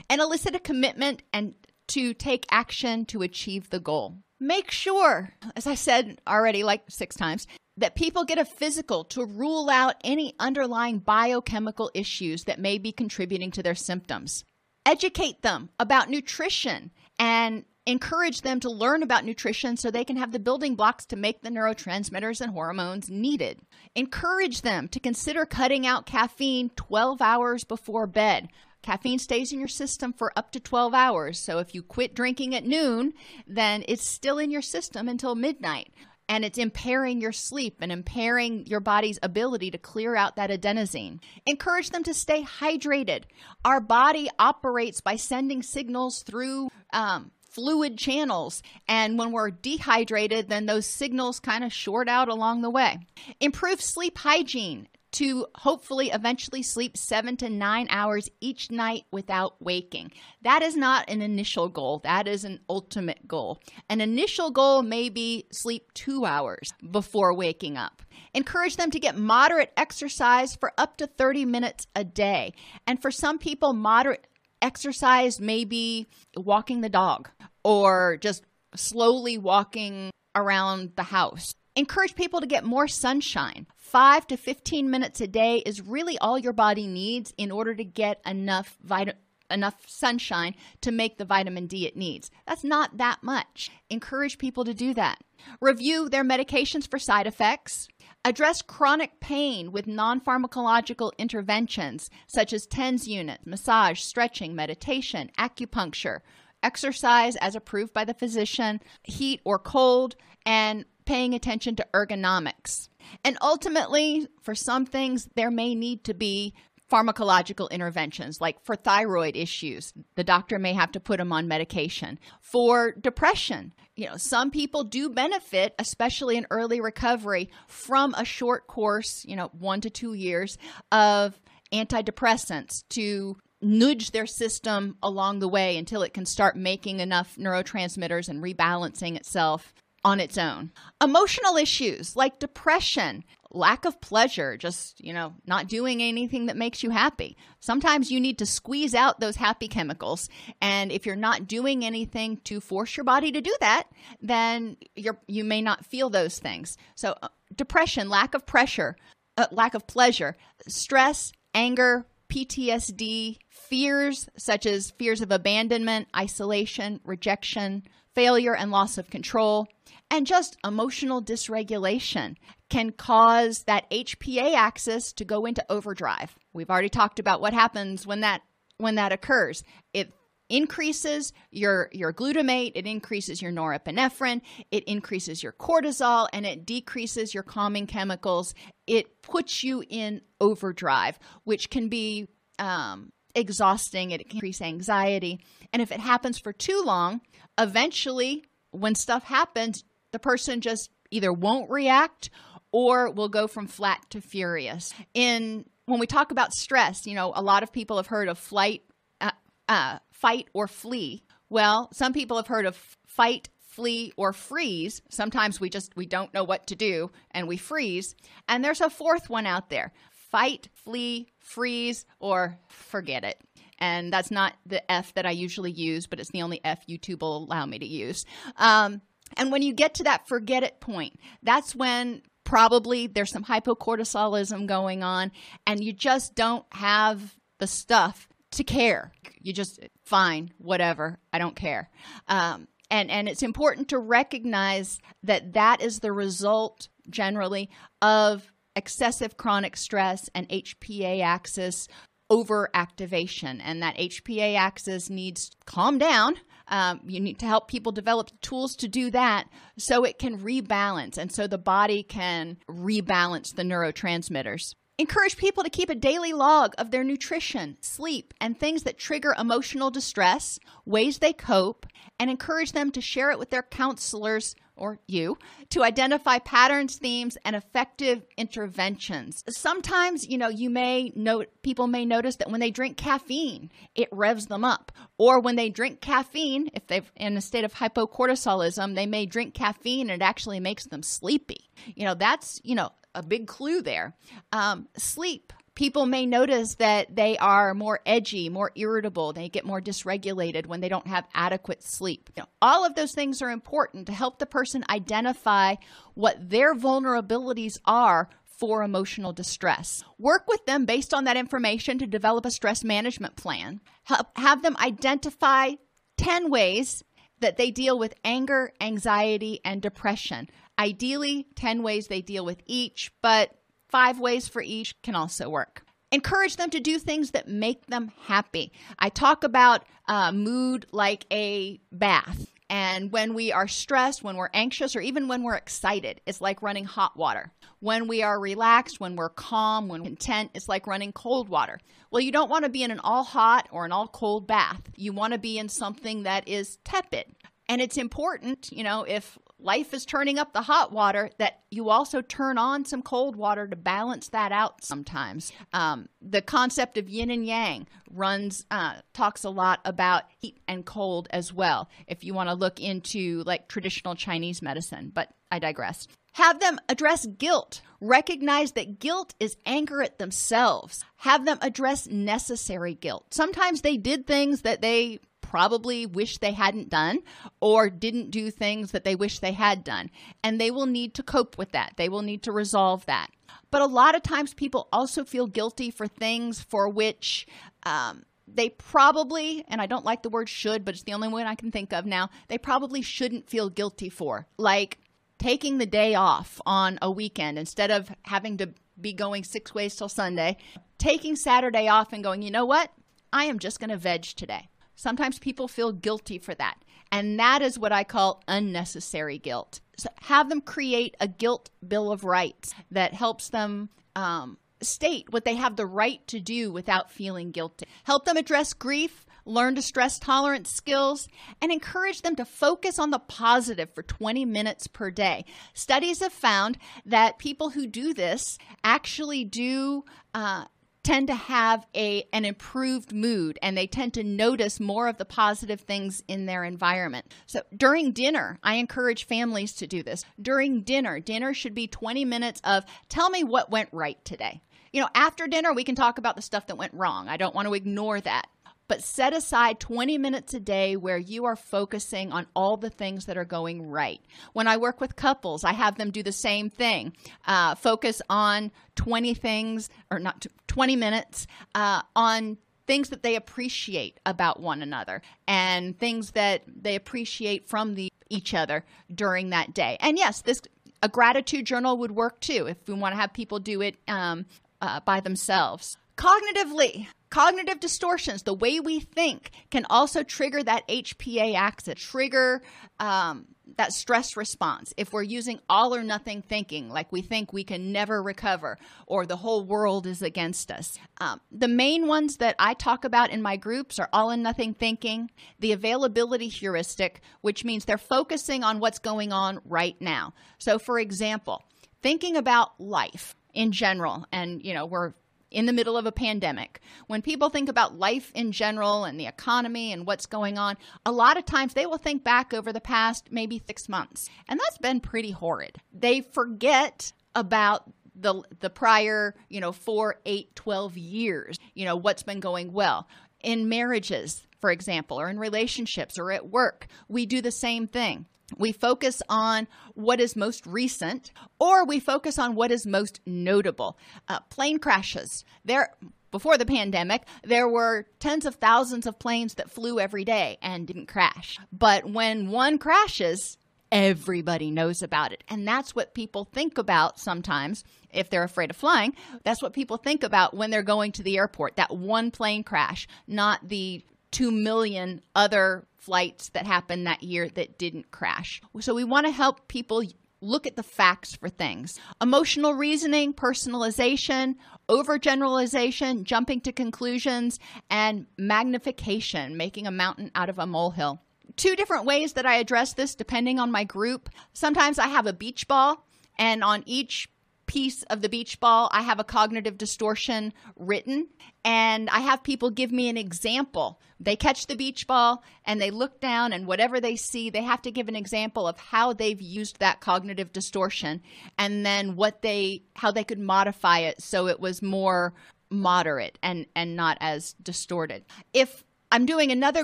[0.09, 1.53] And elicit a commitment and
[1.89, 4.19] to take action to achieve the goal.
[4.39, 9.25] Make sure, as I said already like six times, that people get a physical to
[9.25, 14.45] rule out any underlying biochemical issues that may be contributing to their symptoms
[14.89, 20.31] educate them about nutrition and encourage them to learn about nutrition so they can have
[20.31, 23.59] the building blocks to make the neurotransmitters and hormones needed.
[23.95, 28.49] Encourage them to consider cutting out caffeine 12 hours before bed.
[28.81, 31.37] Caffeine stays in your system for up to 12 hours.
[31.37, 33.13] So if you quit drinking at noon,
[33.45, 35.91] then it's still in your system until midnight
[36.29, 41.19] and it's impairing your sleep and impairing your body's ability to clear out that adenosine.
[41.47, 43.23] Encourage them to stay hydrated.
[43.65, 48.61] Our body operates by sending signals through um, fluid channels.
[48.87, 52.99] And when we're dehydrated, then those signals kind of short out along the way.
[53.39, 60.11] Improve sleep hygiene to hopefully eventually sleep seven to nine hours each night without waking.
[60.41, 63.59] That is not an initial goal, that is an ultimate goal.
[63.89, 68.01] An initial goal may be sleep two hours before waking up.
[68.33, 72.53] Encourage them to get moderate exercise for up to 30 minutes a day.
[72.85, 74.27] And for some people, moderate
[74.61, 77.29] exercise may be walking the dog
[77.63, 78.43] or just
[78.75, 81.53] slowly walking around the house.
[81.75, 83.67] Encourage people to get more sunshine.
[83.75, 87.83] 5 to 15 minutes a day is really all your body needs in order to
[87.83, 89.15] get enough vitamin
[89.51, 92.29] enough sunshine to make the vitamin D it needs.
[92.47, 93.71] That's not that much.
[93.89, 95.23] Encourage people to do that.
[95.59, 97.87] Review their medications for side effects.
[98.25, 106.19] Address chronic pain with non pharmacological interventions such as TENS units, massage, stretching, meditation, acupuncture,
[106.61, 110.15] exercise as approved by the physician, heat or cold,
[110.45, 112.87] and paying attention to ergonomics.
[113.25, 116.53] And ultimately, for some things, there may need to be
[116.87, 122.19] pharmacological interventions, like for thyroid issues, the doctor may have to put them on medication.
[122.41, 128.67] For depression, you know, some people do benefit, especially in early recovery, from a short
[128.67, 130.59] course, you know, one to two years
[130.91, 131.39] of
[131.73, 138.29] antidepressants to nudge their system along the way until it can start making enough neurotransmitters
[138.29, 139.73] and rebalancing itself
[140.03, 140.71] on its own.
[141.01, 146.83] Emotional issues like depression, lack of pleasure, just, you know, not doing anything that makes
[146.83, 147.35] you happy.
[147.59, 150.29] Sometimes you need to squeeze out those happy chemicals.
[150.61, 153.85] And if you're not doing anything to force your body to do that,
[154.21, 156.77] then you're, you may not feel those things.
[156.95, 158.95] So, uh, depression, lack of pressure,
[159.37, 160.37] uh, lack of pleasure,
[160.67, 167.83] stress, anger, PTSD, fears such as fears of abandonment, isolation, rejection,
[168.13, 169.67] failure, and loss of control,
[170.11, 172.35] and just emotional dysregulation
[172.69, 176.35] can cause that HPA axis to go into overdrive.
[176.53, 178.41] We've already talked about what happens when that
[178.77, 179.63] when that occurs.
[179.93, 180.11] It
[180.49, 184.41] increases your your glutamate, it increases your norepinephrine,
[184.71, 188.55] it increases your cortisol and it decreases your calming chemicals.
[188.87, 195.39] It puts you in overdrive, which can be um, exhausting, it can increase anxiety.
[195.71, 197.21] And if it happens for too long,
[197.59, 202.29] eventually when stuff happens, the person just either won't react
[202.71, 204.93] or will go from flat to furious.
[205.13, 208.37] In when we talk about stress, you know, a lot of people have heard of
[208.37, 208.83] flight,
[209.19, 209.31] uh,
[209.67, 211.23] uh, fight or flee.
[211.49, 212.75] Well, some people have heard of
[213.07, 215.01] fight, flee, or freeze.
[215.09, 218.15] Sometimes we just we don't know what to do and we freeze.
[218.47, 223.41] And there's a fourth one out there: fight, flee, freeze, or forget it.
[223.79, 227.21] And that's not the F that I usually use, but it's the only F YouTube
[227.21, 228.25] will allow me to use.
[228.57, 229.01] Um,
[229.39, 234.67] and when you get to that forget it point, that's when probably there's some hypocortisolism
[234.67, 235.31] going on
[235.65, 239.13] and you just don't have the stuff to care.
[239.41, 241.89] You just, fine, whatever, I don't care.
[242.27, 247.69] Um, and, and it's important to recognize that that is the result generally
[248.01, 251.87] of excessive chronic stress and HPA axis
[252.31, 253.61] overactivation.
[253.63, 256.35] And that HPA axis needs calm down
[256.69, 259.47] um, you need to help people develop tools to do that
[259.77, 264.75] so it can rebalance and so the body can rebalance the neurotransmitters.
[264.99, 269.33] Encourage people to keep a daily log of their nutrition, sleep, and things that trigger
[269.39, 271.85] emotional distress, ways they cope,
[272.19, 275.37] and encourage them to share it with their counselors or you
[275.69, 279.43] to identify patterns, themes, and effective interventions.
[279.49, 284.09] Sometimes, you know, you may note people may notice that when they drink caffeine, it
[284.11, 284.91] revs them up.
[285.17, 289.53] Or when they drink caffeine, if they're in a state of hypocortisolism, they may drink
[289.53, 291.69] caffeine and it actually makes them sleepy.
[291.95, 294.15] You know, that's, you know, a big clue there.
[294.51, 299.79] Um, sleep people may notice that they are more edgy, more irritable, they get more
[299.79, 302.29] dysregulated when they don't have adequate sleep.
[302.35, 305.75] You know, all of those things are important to help the person identify
[306.15, 310.03] what their vulnerabilities are for emotional distress.
[310.17, 313.79] Work with them based on that information to develop a stress management plan.
[314.03, 315.75] Help, have them identify
[316.17, 317.05] 10 ways
[317.39, 320.49] that they deal with anger, anxiety, and depression.
[320.77, 323.55] Ideally, 10 ways they deal with each, but
[323.89, 325.83] Five ways for each can also work.
[326.11, 328.71] Encourage them to do things that make them happy.
[328.97, 332.47] I talk about uh, mood like a bath.
[332.71, 336.61] And when we are stressed, when we're anxious, or even when we're excited, it's like
[336.61, 337.51] running hot water.
[337.79, 341.79] When we are relaxed, when we're calm, when content, it's like running cold water.
[342.11, 344.81] Well, you don't want to be in an all hot or an all cold bath.
[344.95, 347.25] You want to be in something that is tepid.
[347.67, 351.89] And it's important, you know, if life is turning up the hot water, that you
[351.89, 355.51] also turn on some cold water to balance that out sometimes.
[355.73, 360.85] Um, the concept of yin and yang runs, uh, talks a lot about heat and
[360.85, 365.59] cold as well, if you want to look into like traditional Chinese medicine, but I
[365.59, 366.07] digress.
[366.33, 367.81] Have them address guilt.
[367.99, 371.03] Recognize that guilt is anger at themselves.
[371.17, 373.33] Have them address necessary guilt.
[373.33, 375.19] Sometimes they did things that they
[375.49, 377.19] probably wish they hadn't done
[377.59, 380.11] or didn't do things that they wish they had done.
[380.43, 381.93] And they will need to cope with that.
[381.97, 383.31] They will need to resolve that.
[383.71, 387.47] But a lot of times people also feel guilty for things for which
[387.81, 391.47] um, they probably, and I don't like the word should, but it's the only one
[391.47, 394.45] I can think of now, they probably shouldn't feel guilty for.
[394.57, 394.99] Like
[395.39, 398.69] taking the day off on a weekend instead of having to
[399.01, 400.57] be going six ways till Sunday,
[400.99, 402.91] taking Saturday off and going, you know what?
[403.33, 404.68] I am just going to veg today.
[404.99, 406.83] Sometimes people feel guilty for that.
[407.09, 409.79] And that is what I call unnecessary guilt.
[409.95, 413.87] So have them create a guilt bill of rights that helps them
[414.17, 417.85] um, state what they have the right to do without feeling guilty.
[418.03, 421.29] Help them address grief, learn to stress tolerance skills,
[421.61, 425.45] and encourage them to focus on the positive for 20 minutes per day.
[425.73, 430.03] Studies have found that people who do this actually do.
[430.33, 430.65] Uh,
[431.09, 435.25] tend to have a an improved mood and they tend to notice more of the
[435.25, 437.25] positive things in their environment.
[437.47, 440.23] So during dinner, I encourage families to do this.
[440.39, 444.61] During dinner, dinner should be 20 minutes of tell me what went right today.
[444.93, 447.27] You know, after dinner we can talk about the stuff that went wrong.
[447.27, 448.45] I don't want to ignore that
[448.89, 453.27] but set aside 20 minutes a day where you are focusing on all the things
[453.27, 454.19] that are going right.
[454.53, 457.13] When I work with couples, I have them do the same thing.
[457.45, 462.57] Uh, focus on 20 things, or not 20 minutes, uh, on
[462.87, 468.53] things that they appreciate about one another and things that they appreciate from the each
[468.53, 469.97] other during that day.
[469.99, 470.61] And yes, this
[471.01, 474.45] a gratitude journal would work too if we want to have people do it um,
[474.81, 475.97] uh, by themselves.
[476.17, 482.61] Cognitively, cognitive distortions, the way we think, can also trigger that HPA axis, trigger
[482.99, 483.45] um,
[483.77, 484.93] that stress response.
[484.97, 489.25] If we're using all or nothing thinking, like we think we can never recover or
[489.25, 490.97] the whole world is against us.
[491.21, 494.73] Um, the main ones that I talk about in my groups are all or nothing
[494.73, 500.33] thinking, the availability heuristic, which means they're focusing on what's going on right now.
[500.57, 501.63] So, for example,
[502.01, 505.13] thinking about life in general, and you know, we're
[505.51, 509.27] in the middle of a pandemic, when people think about life in general and the
[509.27, 512.81] economy and what's going on, a lot of times they will think back over the
[512.81, 514.29] past maybe six months.
[514.47, 515.77] And that's been pretty horrid.
[515.93, 522.23] They forget about the the prior, you know, 4, 8, 12 years, you know, what's
[522.23, 523.07] been going well.
[523.41, 528.25] In marriages, for example, or in relationships or at work, we do the same thing
[528.57, 533.97] we focus on what is most recent or we focus on what is most notable.
[534.27, 535.43] Uh, plane crashes.
[535.65, 535.89] There,
[536.31, 540.87] before the pandemic, there were tens of thousands of planes that flew every day and
[540.87, 541.57] didn't crash.
[541.71, 543.57] But when one crashes,
[543.91, 545.43] everybody knows about it.
[545.49, 549.15] And that's what people think about sometimes if they're afraid of flying.
[549.43, 553.07] That's what people think about when they're going to the airport that one plane crash,
[553.27, 558.61] not the 2 million other flights that happened that year that didn't crash.
[558.79, 560.03] So we want to help people
[560.41, 561.99] look at the facts for things.
[562.21, 564.55] Emotional reasoning, personalization,
[564.87, 567.59] overgeneralization, jumping to conclusions,
[567.89, 571.21] and magnification, making a mountain out of a molehill.
[571.55, 574.29] Two different ways that I address this depending on my group.
[574.53, 576.05] Sometimes I have a beach ball,
[576.37, 577.27] and on each
[577.69, 581.27] piece of the beach ball, I have a cognitive distortion written,
[581.63, 584.01] and I have people give me an example.
[584.19, 587.83] They catch the beach ball and they look down, and whatever they see, they have
[587.83, 591.21] to give an example of how they've used that cognitive distortion
[591.59, 595.35] and then what they how they could modify it so it was more
[595.69, 598.25] moderate and and not as distorted.
[598.51, 599.83] If I'm doing another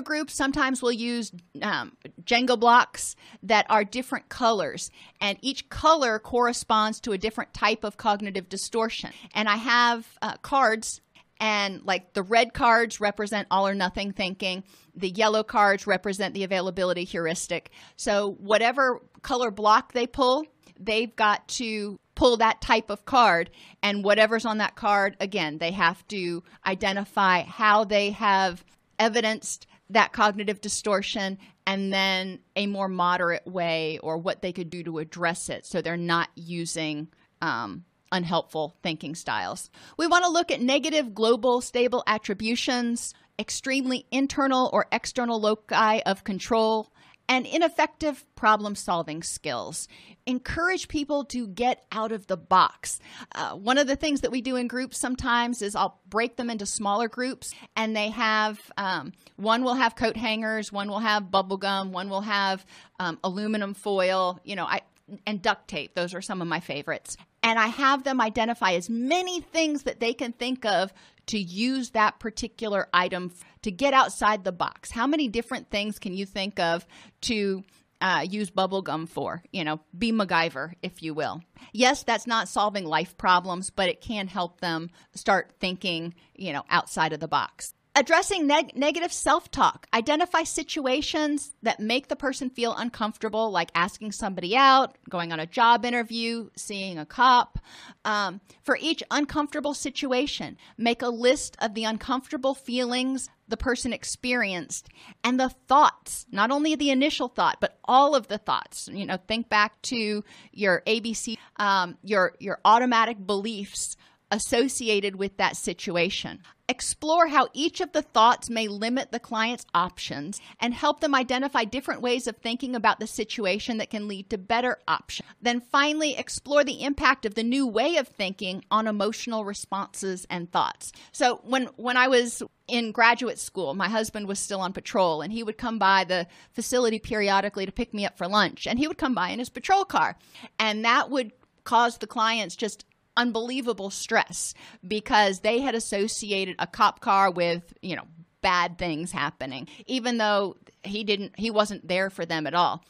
[0.00, 0.30] group.
[0.30, 7.12] Sometimes we'll use um, Jenga blocks that are different colors, and each color corresponds to
[7.12, 9.10] a different type of cognitive distortion.
[9.34, 11.00] And I have uh, cards,
[11.40, 14.62] and like the red cards represent all or nothing thinking,
[14.94, 17.70] the yellow cards represent the availability heuristic.
[17.96, 20.44] So, whatever color block they pull,
[20.78, 23.50] they've got to pull that type of card
[23.82, 28.64] and whatever's on that card again they have to identify how they have
[28.98, 34.82] evidenced that cognitive distortion and then a more moderate way or what they could do
[34.82, 37.08] to address it so they're not using
[37.40, 39.70] um, unhelpful thinking styles.
[39.96, 46.24] We want to look at negative global stable attributions, extremely internal or external loci of
[46.24, 46.92] control,
[47.28, 49.88] and ineffective problem solving skills.
[50.26, 52.98] Encourage people to get out of the box.
[53.34, 56.50] Uh, one of the things that we do in groups sometimes is I'll break them
[56.50, 61.30] into smaller groups, and they have um, one will have coat hangers, one will have
[61.30, 62.64] bubble gum, one will have
[62.98, 64.40] um, aluminum foil.
[64.44, 64.82] You know, I
[65.26, 65.94] and duct tape.
[65.94, 67.16] Those are some of my favorites.
[67.42, 70.92] And I have them identify as many things that they can think of
[71.26, 73.32] to use that particular item
[73.62, 74.90] to get outside the box?
[74.90, 76.86] How many different things can you think of
[77.22, 77.64] to
[78.00, 79.42] uh, use bubblegum for?
[79.52, 81.42] You know, be MacGyver, if you will.
[81.72, 86.62] Yes, that's not solving life problems, but it can help them start thinking, you know,
[86.70, 87.74] outside of the box.
[87.98, 89.86] Addressing neg- negative self talk.
[89.94, 95.46] Identify situations that make the person feel uncomfortable, like asking somebody out, going on a
[95.46, 97.58] job interview, seeing a cop.
[98.04, 104.88] Um, for each uncomfortable situation, make a list of the uncomfortable feelings the person experienced
[105.24, 108.90] and the thoughts, not only the initial thought, but all of the thoughts.
[108.92, 110.22] You know, think back to
[110.52, 113.96] your ABC, um, your your automatic beliefs
[114.30, 116.40] associated with that situation.
[116.68, 121.62] Explore how each of the thoughts may limit the client's options and help them identify
[121.62, 125.28] different ways of thinking about the situation that can lead to better options.
[125.40, 130.50] Then finally, explore the impact of the new way of thinking on emotional responses and
[130.50, 130.90] thoughts.
[131.12, 135.32] So when when I was in graduate school, my husband was still on patrol and
[135.32, 138.88] he would come by the facility periodically to pick me up for lunch and he
[138.88, 140.16] would come by in his patrol car
[140.58, 141.30] and that would
[141.62, 142.84] cause the clients just
[143.16, 144.54] unbelievable stress
[144.86, 148.04] because they had associated a cop car with, you know,
[148.42, 152.84] bad things happening, even though he didn't, he wasn't there for them at all.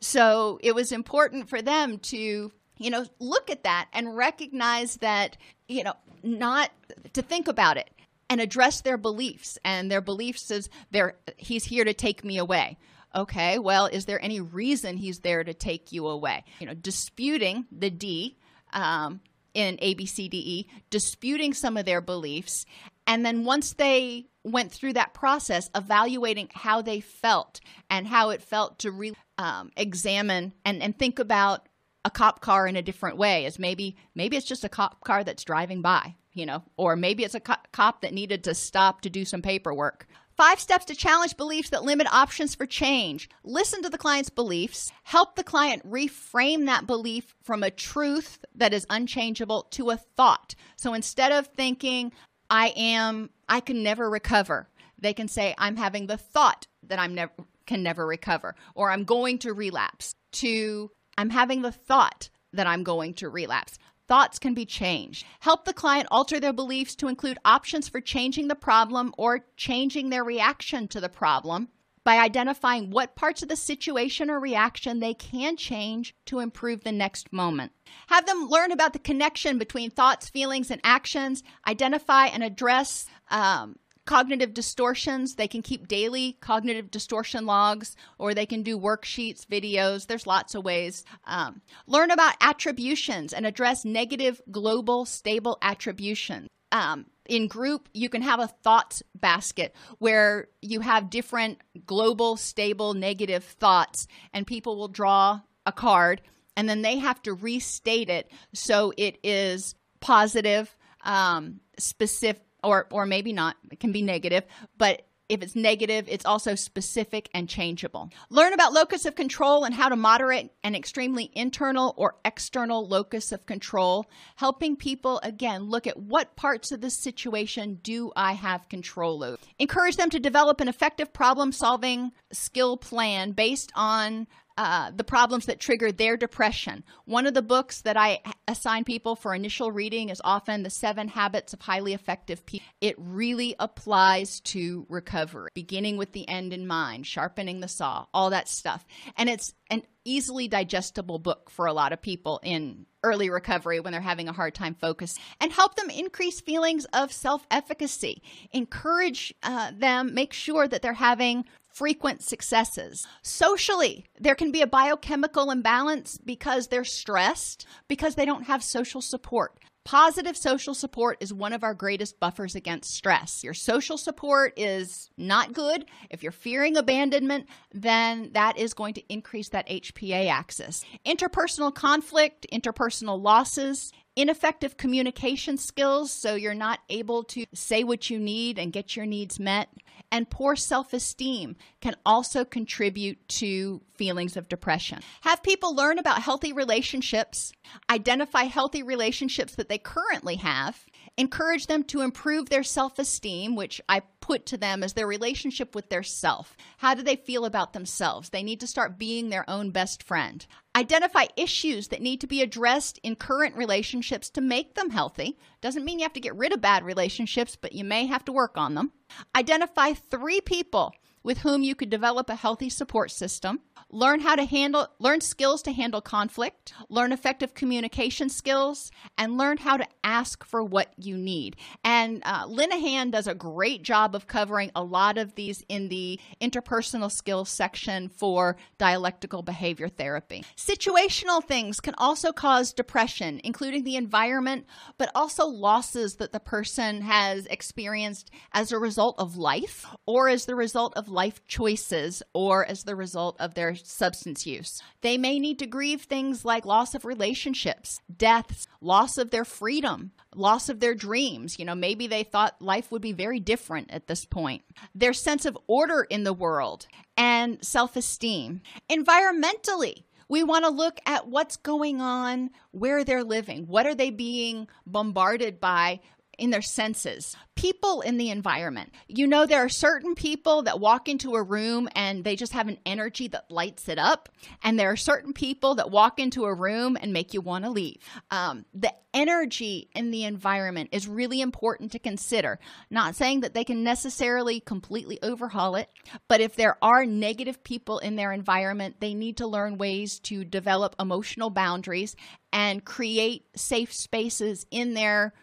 [0.00, 5.36] So it was important for them to, you know, look at that and recognize that,
[5.68, 6.70] you know, not
[7.12, 7.90] to think about it
[8.28, 9.58] and address their beliefs.
[9.64, 12.78] And their beliefs is there, he's here to take me away.
[13.14, 16.44] Okay, well, is there any reason he's there to take you away?
[16.60, 18.38] You know, disputing the D
[18.72, 19.20] um,
[19.54, 22.64] in ABCDE, disputing some of their beliefs.
[23.06, 28.42] And then once they went through that process, evaluating how they felt and how it
[28.42, 31.68] felt to re- um, examine and, and think about
[32.04, 35.22] a cop car in a different way as maybe maybe it's just a cop car
[35.22, 39.02] that's driving by you know or maybe it's a co- cop that needed to stop
[39.02, 40.06] to do some paperwork
[40.40, 43.28] Five steps to challenge beliefs that limit options for change.
[43.44, 44.90] Listen to the client's beliefs.
[45.02, 50.54] Help the client reframe that belief from a truth that is unchangeable to a thought.
[50.76, 52.12] So instead of thinking,
[52.48, 57.14] I am, I can never recover, they can say, I'm having the thought that I'm
[57.14, 57.32] never
[57.66, 62.82] can never recover, or I'm going to relapse, to I'm having the thought that I'm
[62.82, 63.78] going to relapse.
[64.10, 65.24] Thoughts can be changed.
[65.38, 70.10] Help the client alter their beliefs to include options for changing the problem or changing
[70.10, 71.68] their reaction to the problem
[72.02, 76.90] by identifying what parts of the situation or reaction they can change to improve the
[76.90, 77.70] next moment.
[78.08, 83.76] Have them learn about the connection between thoughts, feelings, and actions, identify and address um,
[84.10, 85.36] cognitive distortions.
[85.36, 90.08] They can keep daily cognitive distortion logs, or they can do worksheets, videos.
[90.08, 91.04] There's lots of ways.
[91.26, 96.48] Um, learn about attributions and address negative global stable attribution.
[96.72, 102.94] Um, in group, you can have a thoughts basket where you have different global, stable,
[102.94, 106.20] negative thoughts, and people will draw a card
[106.56, 113.06] and then they have to restate it so it is positive, um, specific, or or
[113.06, 114.44] maybe not it can be negative
[114.78, 118.10] but if it's negative, it's also specific and changeable.
[118.30, 123.30] Learn about locus of control and how to moderate an extremely internal or external locus
[123.30, 128.68] of control, helping people again look at what parts of the situation do I have
[128.68, 129.38] control over.
[129.60, 134.26] Encourage them to develop an effective problem solving skill plan based on
[134.58, 136.84] uh, the problems that trigger their depression.
[137.04, 138.20] One of the books that I
[138.50, 142.66] assign people for initial reading is often The Seven Habits of Highly Effective People.
[142.80, 148.30] It really applies to recovery, beginning with the end in mind, sharpening the saw, all
[148.30, 148.84] that stuff.
[149.16, 153.92] And it's an easily digestible book for a lot of people in early recovery when
[153.92, 158.22] they're having a hard time focus and help them increase feelings of self efficacy
[158.52, 161.44] encourage uh, them make sure that they're having
[161.80, 163.06] frequent successes.
[163.22, 169.00] Socially, there can be a biochemical imbalance because they're stressed, because they don't have social
[169.00, 169.58] support.
[169.86, 173.42] Positive social support is one of our greatest buffers against stress.
[173.42, 175.86] Your social support is not good.
[176.10, 180.84] If you're fearing abandonment, then that is going to increase that HPA axis.
[181.06, 188.18] Interpersonal conflict, interpersonal losses, ineffective communication skills, so you're not able to say what you
[188.18, 189.70] need and get your needs met,
[190.10, 195.00] and poor self esteem can also contribute to feelings of depression.
[195.22, 197.52] Have people learn about healthy relationships,
[197.90, 200.86] identify healthy relationships that they currently have,
[201.16, 205.74] encourage them to improve their self esteem, which I put to them as their relationship
[205.74, 206.56] with their self.
[206.78, 208.30] How do they feel about themselves?
[208.30, 210.46] They need to start being their own best friend.
[210.80, 215.36] Identify issues that need to be addressed in current relationships to make them healthy.
[215.60, 218.32] Doesn't mean you have to get rid of bad relationships, but you may have to
[218.32, 218.92] work on them.
[219.36, 223.60] Identify three people with whom you could develop a healthy support system,
[223.90, 229.56] learn how to handle learn skills to handle conflict, learn effective communication skills, and learn
[229.58, 231.56] how to ask for what you need.
[231.84, 236.20] And uh, Linehan does a great job of covering a lot of these in the
[236.40, 240.44] interpersonal skills section for dialectical behavior therapy.
[240.56, 244.66] Situational things can also cause depression, including the environment,
[244.98, 250.46] but also losses that the person has experienced as a result of life or as
[250.46, 254.82] the result of life choices or as the result of their substance use.
[255.00, 260.12] They may need to grieve things like loss of relationships, deaths, loss of their freedom,
[260.34, 261.58] loss of their dreams.
[261.58, 264.62] You know, maybe they thought life would be very different at this point.
[264.94, 268.62] Their sense of order in the world and self esteem.
[268.90, 273.66] Environmentally, we want to look at what's going on where they're living.
[273.66, 276.00] What are they being bombarded by
[276.40, 277.36] in their senses.
[277.54, 278.90] People in the environment.
[279.06, 282.66] You know, there are certain people that walk into a room and they just have
[282.66, 284.30] an energy that lights it up.
[284.62, 287.70] And there are certain people that walk into a room and make you want to
[287.70, 287.98] leave.
[288.30, 292.58] Um, the energy in the environment is really important to consider.
[292.90, 295.90] Not saying that they can necessarily completely overhaul it,
[296.28, 300.44] but if there are negative people in their environment, they need to learn ways to
[300.44, 302.16] develop emotional boundaries
[302.52, 305.34] and create safe spaces in their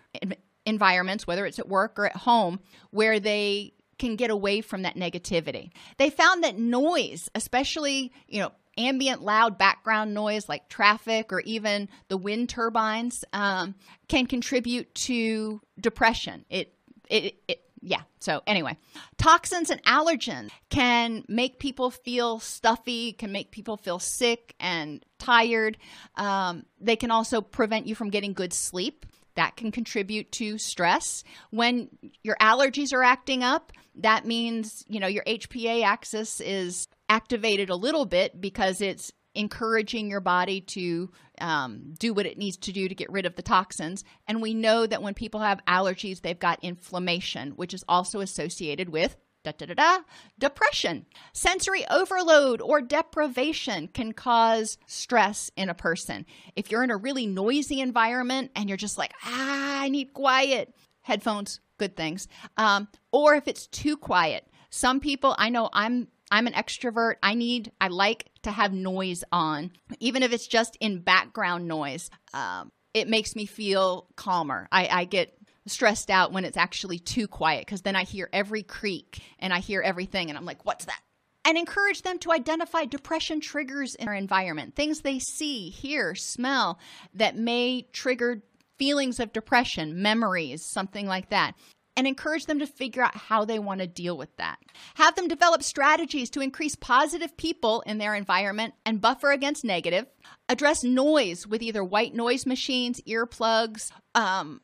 [0.68, 2.59] environments, whether it's at work or at home,
[2.91, 5.72] where they can get away from that negativity.
[5.97, 11.89] They found that noise, especially, you know, ambient loud background noise like traffic or even
[12.09, 13.74] the wind turbines, um,
[14.07, 16.45] can contribute to depression.
[16.49, 16.76] It,
[17.09, 18.01] it, it, yeah.
[18.20, 18.78] So, anyway,
[19.18, 25.78] toxins and allergens can make people feel stuffy, can make people feel sick and tired.
[26.15, 29.05] Um, they can also prevent you from getting good sleep
[29.38, 31.23] that can contribute to stress.
[31.51, 31.89] When
[32.23, 37.75] your allergies are acting up, that means, you know, your HPA axis is activated a
[37.75, 42.88] little bit because it's encouraging your body to um, do what it needs to do
[42.88, 44.03] to get rid of the toxins.
[44.27, 48.89] And we know that when people have allergies, they've got inflammation, which is also associated
[48.89, 49.99] with Da, da, da.
[50.38, 51.05] Depression.
[51.33, 56.25] Sensory overload or deprivation can cause stress in a person.
[56.55, 60.73] If you're in a really noisy environment and you're just like, ah, I need quiet,
[61.01, 62.27] headphones, good things.
[62.57, 64.45] Um, or if it's too quiet.
[64.69, 67.15] Some people, I know I'm I'm an extrovert.
[67.23, 72.09] I need, I like to have noise on, even if it's just in background noise.
[72.33, 74.67] Um, it makes me feel calmer.
[74.71, 75.36] I, I get
[75.68, 79.59] stressed out when it's actually too quiet because then I hear every creak and I
[79.59, 80.99] hear everything and I'm like, what's that?
[81.45, 86.78] And encourage them to identify depression triggers in their environment, things they see, hear, smell
[87.13, 88.41] that may trigger
[88.78, 91.55] feelings of depression, memories, something like that
[91.97, 94.59] and encourage them to figure out how they want to deal with that.
[94.93, 100.05] Have them develop strategies to increase positive people in their environment and buffer against negative.
[100.47, 104.61] Address noise with either white noise machines, earplugs, um,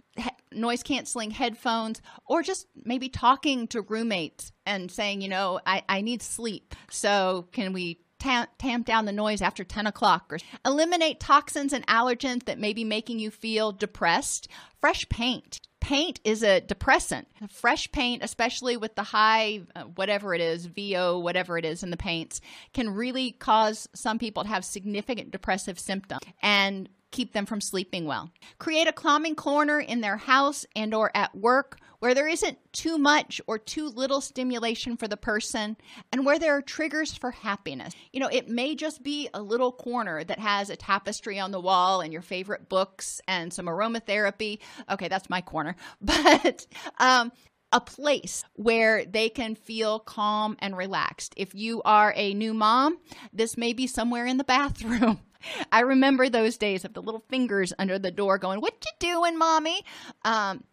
[0.56, 6.02] noise canceling headphones, or just maybe talking to roommates and saying, you know, I, I
[6.02, 6.76] need sleep.
[6.90, 12.46] So can we tamp down the noise after 10 o'clock or eliminate toxins and allergens
[12.46, 14.48] that may be making you feel depressed
[14.80, 17.28] fresh paint paint is a depressant.
[17.50, 21.90] Fresh paint, especially with the high, uh, whatever it is, VO, whatever it is in
[21.92, 22.40] the paints,
[22.74, 26.22] can really cause some people to have significant depressive symptoms.
[26.42, 28.30] And keep them from sleeping well.
[28.60, 32.98] Create a calming corner in their house and or at work where there isn't too
[32.98, 35.78] much or too little stimulation for the person
[36.12, 37.94] and where there are triggers for happiness.
[38.12, 41.62] You know, it may just be a little corner that has a tapestry on the
[41.62, 44.60] wall and your favorite books and some aromatherapy.
[44.90, 45.78] Okay, that's my corner.
[46.02, 46.68] But
[47.00, 47.32] um,
[47.72, 51.34] a place where they can feel calm and relaxed.
[51.38, 52.98] If you are a new mom,
[53.32, 55.20] this may be somewhere in the bathroom.
[55.72, 59.38] I remember those days of the little fingers under the door going, What you doing,
[59.38, 59.84] mommy?
[60.24, 60.64] Um,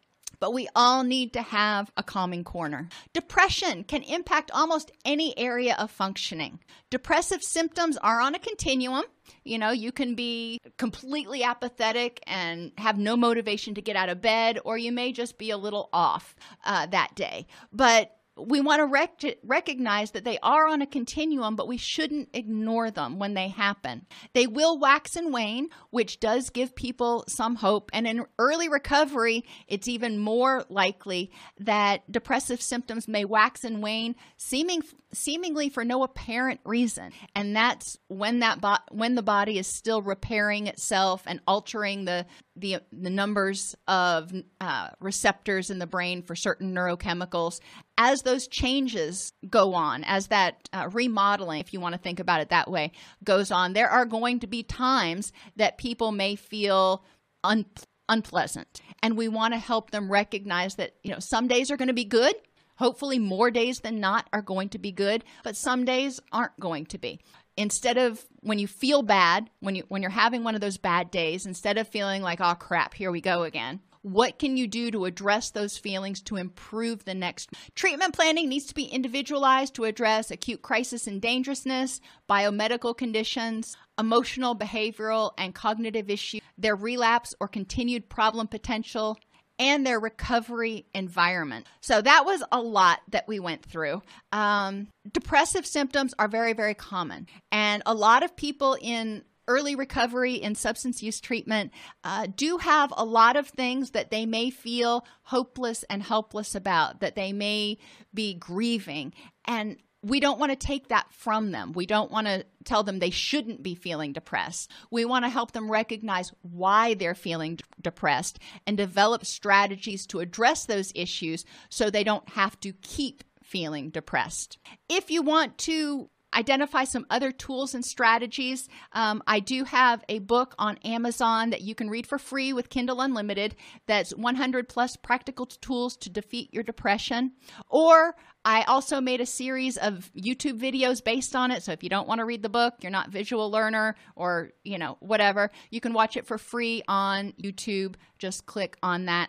[0.41, 2.89] but we all need to have a calming corner.
[3.12, 6.59] Depression can impact almost any area of functioning.
[6.89, 9.05] Depressive symptoms are on a continuum.
[9.45, 14.23] You know, you can be completely apathetic and have no motivation to get out of
[14.23, 17.47] bed, or you may just be a little off uh, that day.
[17.73, 22.31] But we want to rec- recognize that they are on a continuum, but we shouldn't
[22.33, 24.07] ignore them when they happen.
[24.33, 27.91] They will wax and wane, which does give people some hope.
[27.93, 34.14] And in early recovery, it's even more likely that depressive symptoms may wax and wane,
[34.37, 37.12] seeming seemingly for no apparent reason.
[37.34, 42.26] And that's when that bo- when the body is still repairing itself and altering the
[42.56, 47.61] the the numbers of uh, receptors in the brain for certain neurochemicals
[47.98, 52.40] as those changes go on as that uh, remodeling if you want to think about
[52.40, 52.92] it that way
[53.24, 57.04] goes on there are going to be times that people may feel
[57.44, 57.66] un-
[58.08, 61.88] unpleasant and we want to help them recognize that you know some days are going
[61.88, 62.34] to be good
[62.81, 66.85] hopefully more days than not are going to be good but some days aren't going
[66.85, 67.20] to be
[67.61, 71.11] instead of when you feel bad, when you when you're having one of those bad
[71.11, 74.91] days, instead of feeling like, "Oh crap, here we go again." What can you do
[74.93, 77.51] to address those feelings to improve the next?
[77.74, 84.57] Treatment planning needs to be individualized to address acute crisis and dangerousness, biomedical conditions, emotional,
[84.57, 89.18] behavioral, and cognitive issues, their relapse or continued problem potential,
[89.61, 91.66] and their recovery environment.
[91.82, 94.02] So that was a lot that we went through.
[94.32, 97.28] Um, depressive symptoms are very, very common.
[97.52, 101.72] And a lot of people in early recovery in substance use treatment
[102.04, 107.00] uh, do have a lot of things that they may feel hopeless and helpless about,
[107.00, 107.76] that they may
[108.14, 109.12] be grieving.
[109.44, 111.72] And we don't want to take that from them.
[111.72, 114.70] We don't want to tell them they shouldn't be feeling depressed.
[114.90, 120.20] We want to help them recognize why they're feeling d- depressed and develop strategies to
[120.20, 124.59] address those issues so they don't have to keep feeling depressed.
[124.88, 128.68] If you want to identify some other tools and strategies.
[128.93, 132.68] Um, I do have a book on Amazon that you can read for free with
[132.68, 133.57] Kindle Unlimited
[133.87, 137.33] that's 100 plus practical tools to defeat your depression.
[137.68, 138.14] Or
[138.45, 141.62] I also made a series of YouTube videos based on it.
[141.62, 144.78] So if you don't want to read the book, you're not visual learner or, you
[144.78, 147.97] know, whatever, you can watch it for free on YouTube.
[148.18, 149.28] Just click on that.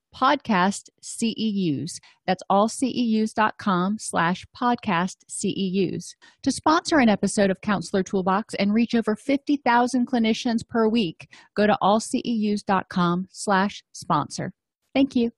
[0.15, 1.99] podcast CEUs.
[2.27, 6.15] That's allceus.com slash podcast CEUs.
[6.43, 11.67] To sponsor an episode of Counselor Toolbox and reach over 50,000 clinicians per week, go
[11.67, 14.53] to allceus.com slash sponsor.
[14.93, 15.31] Thank you.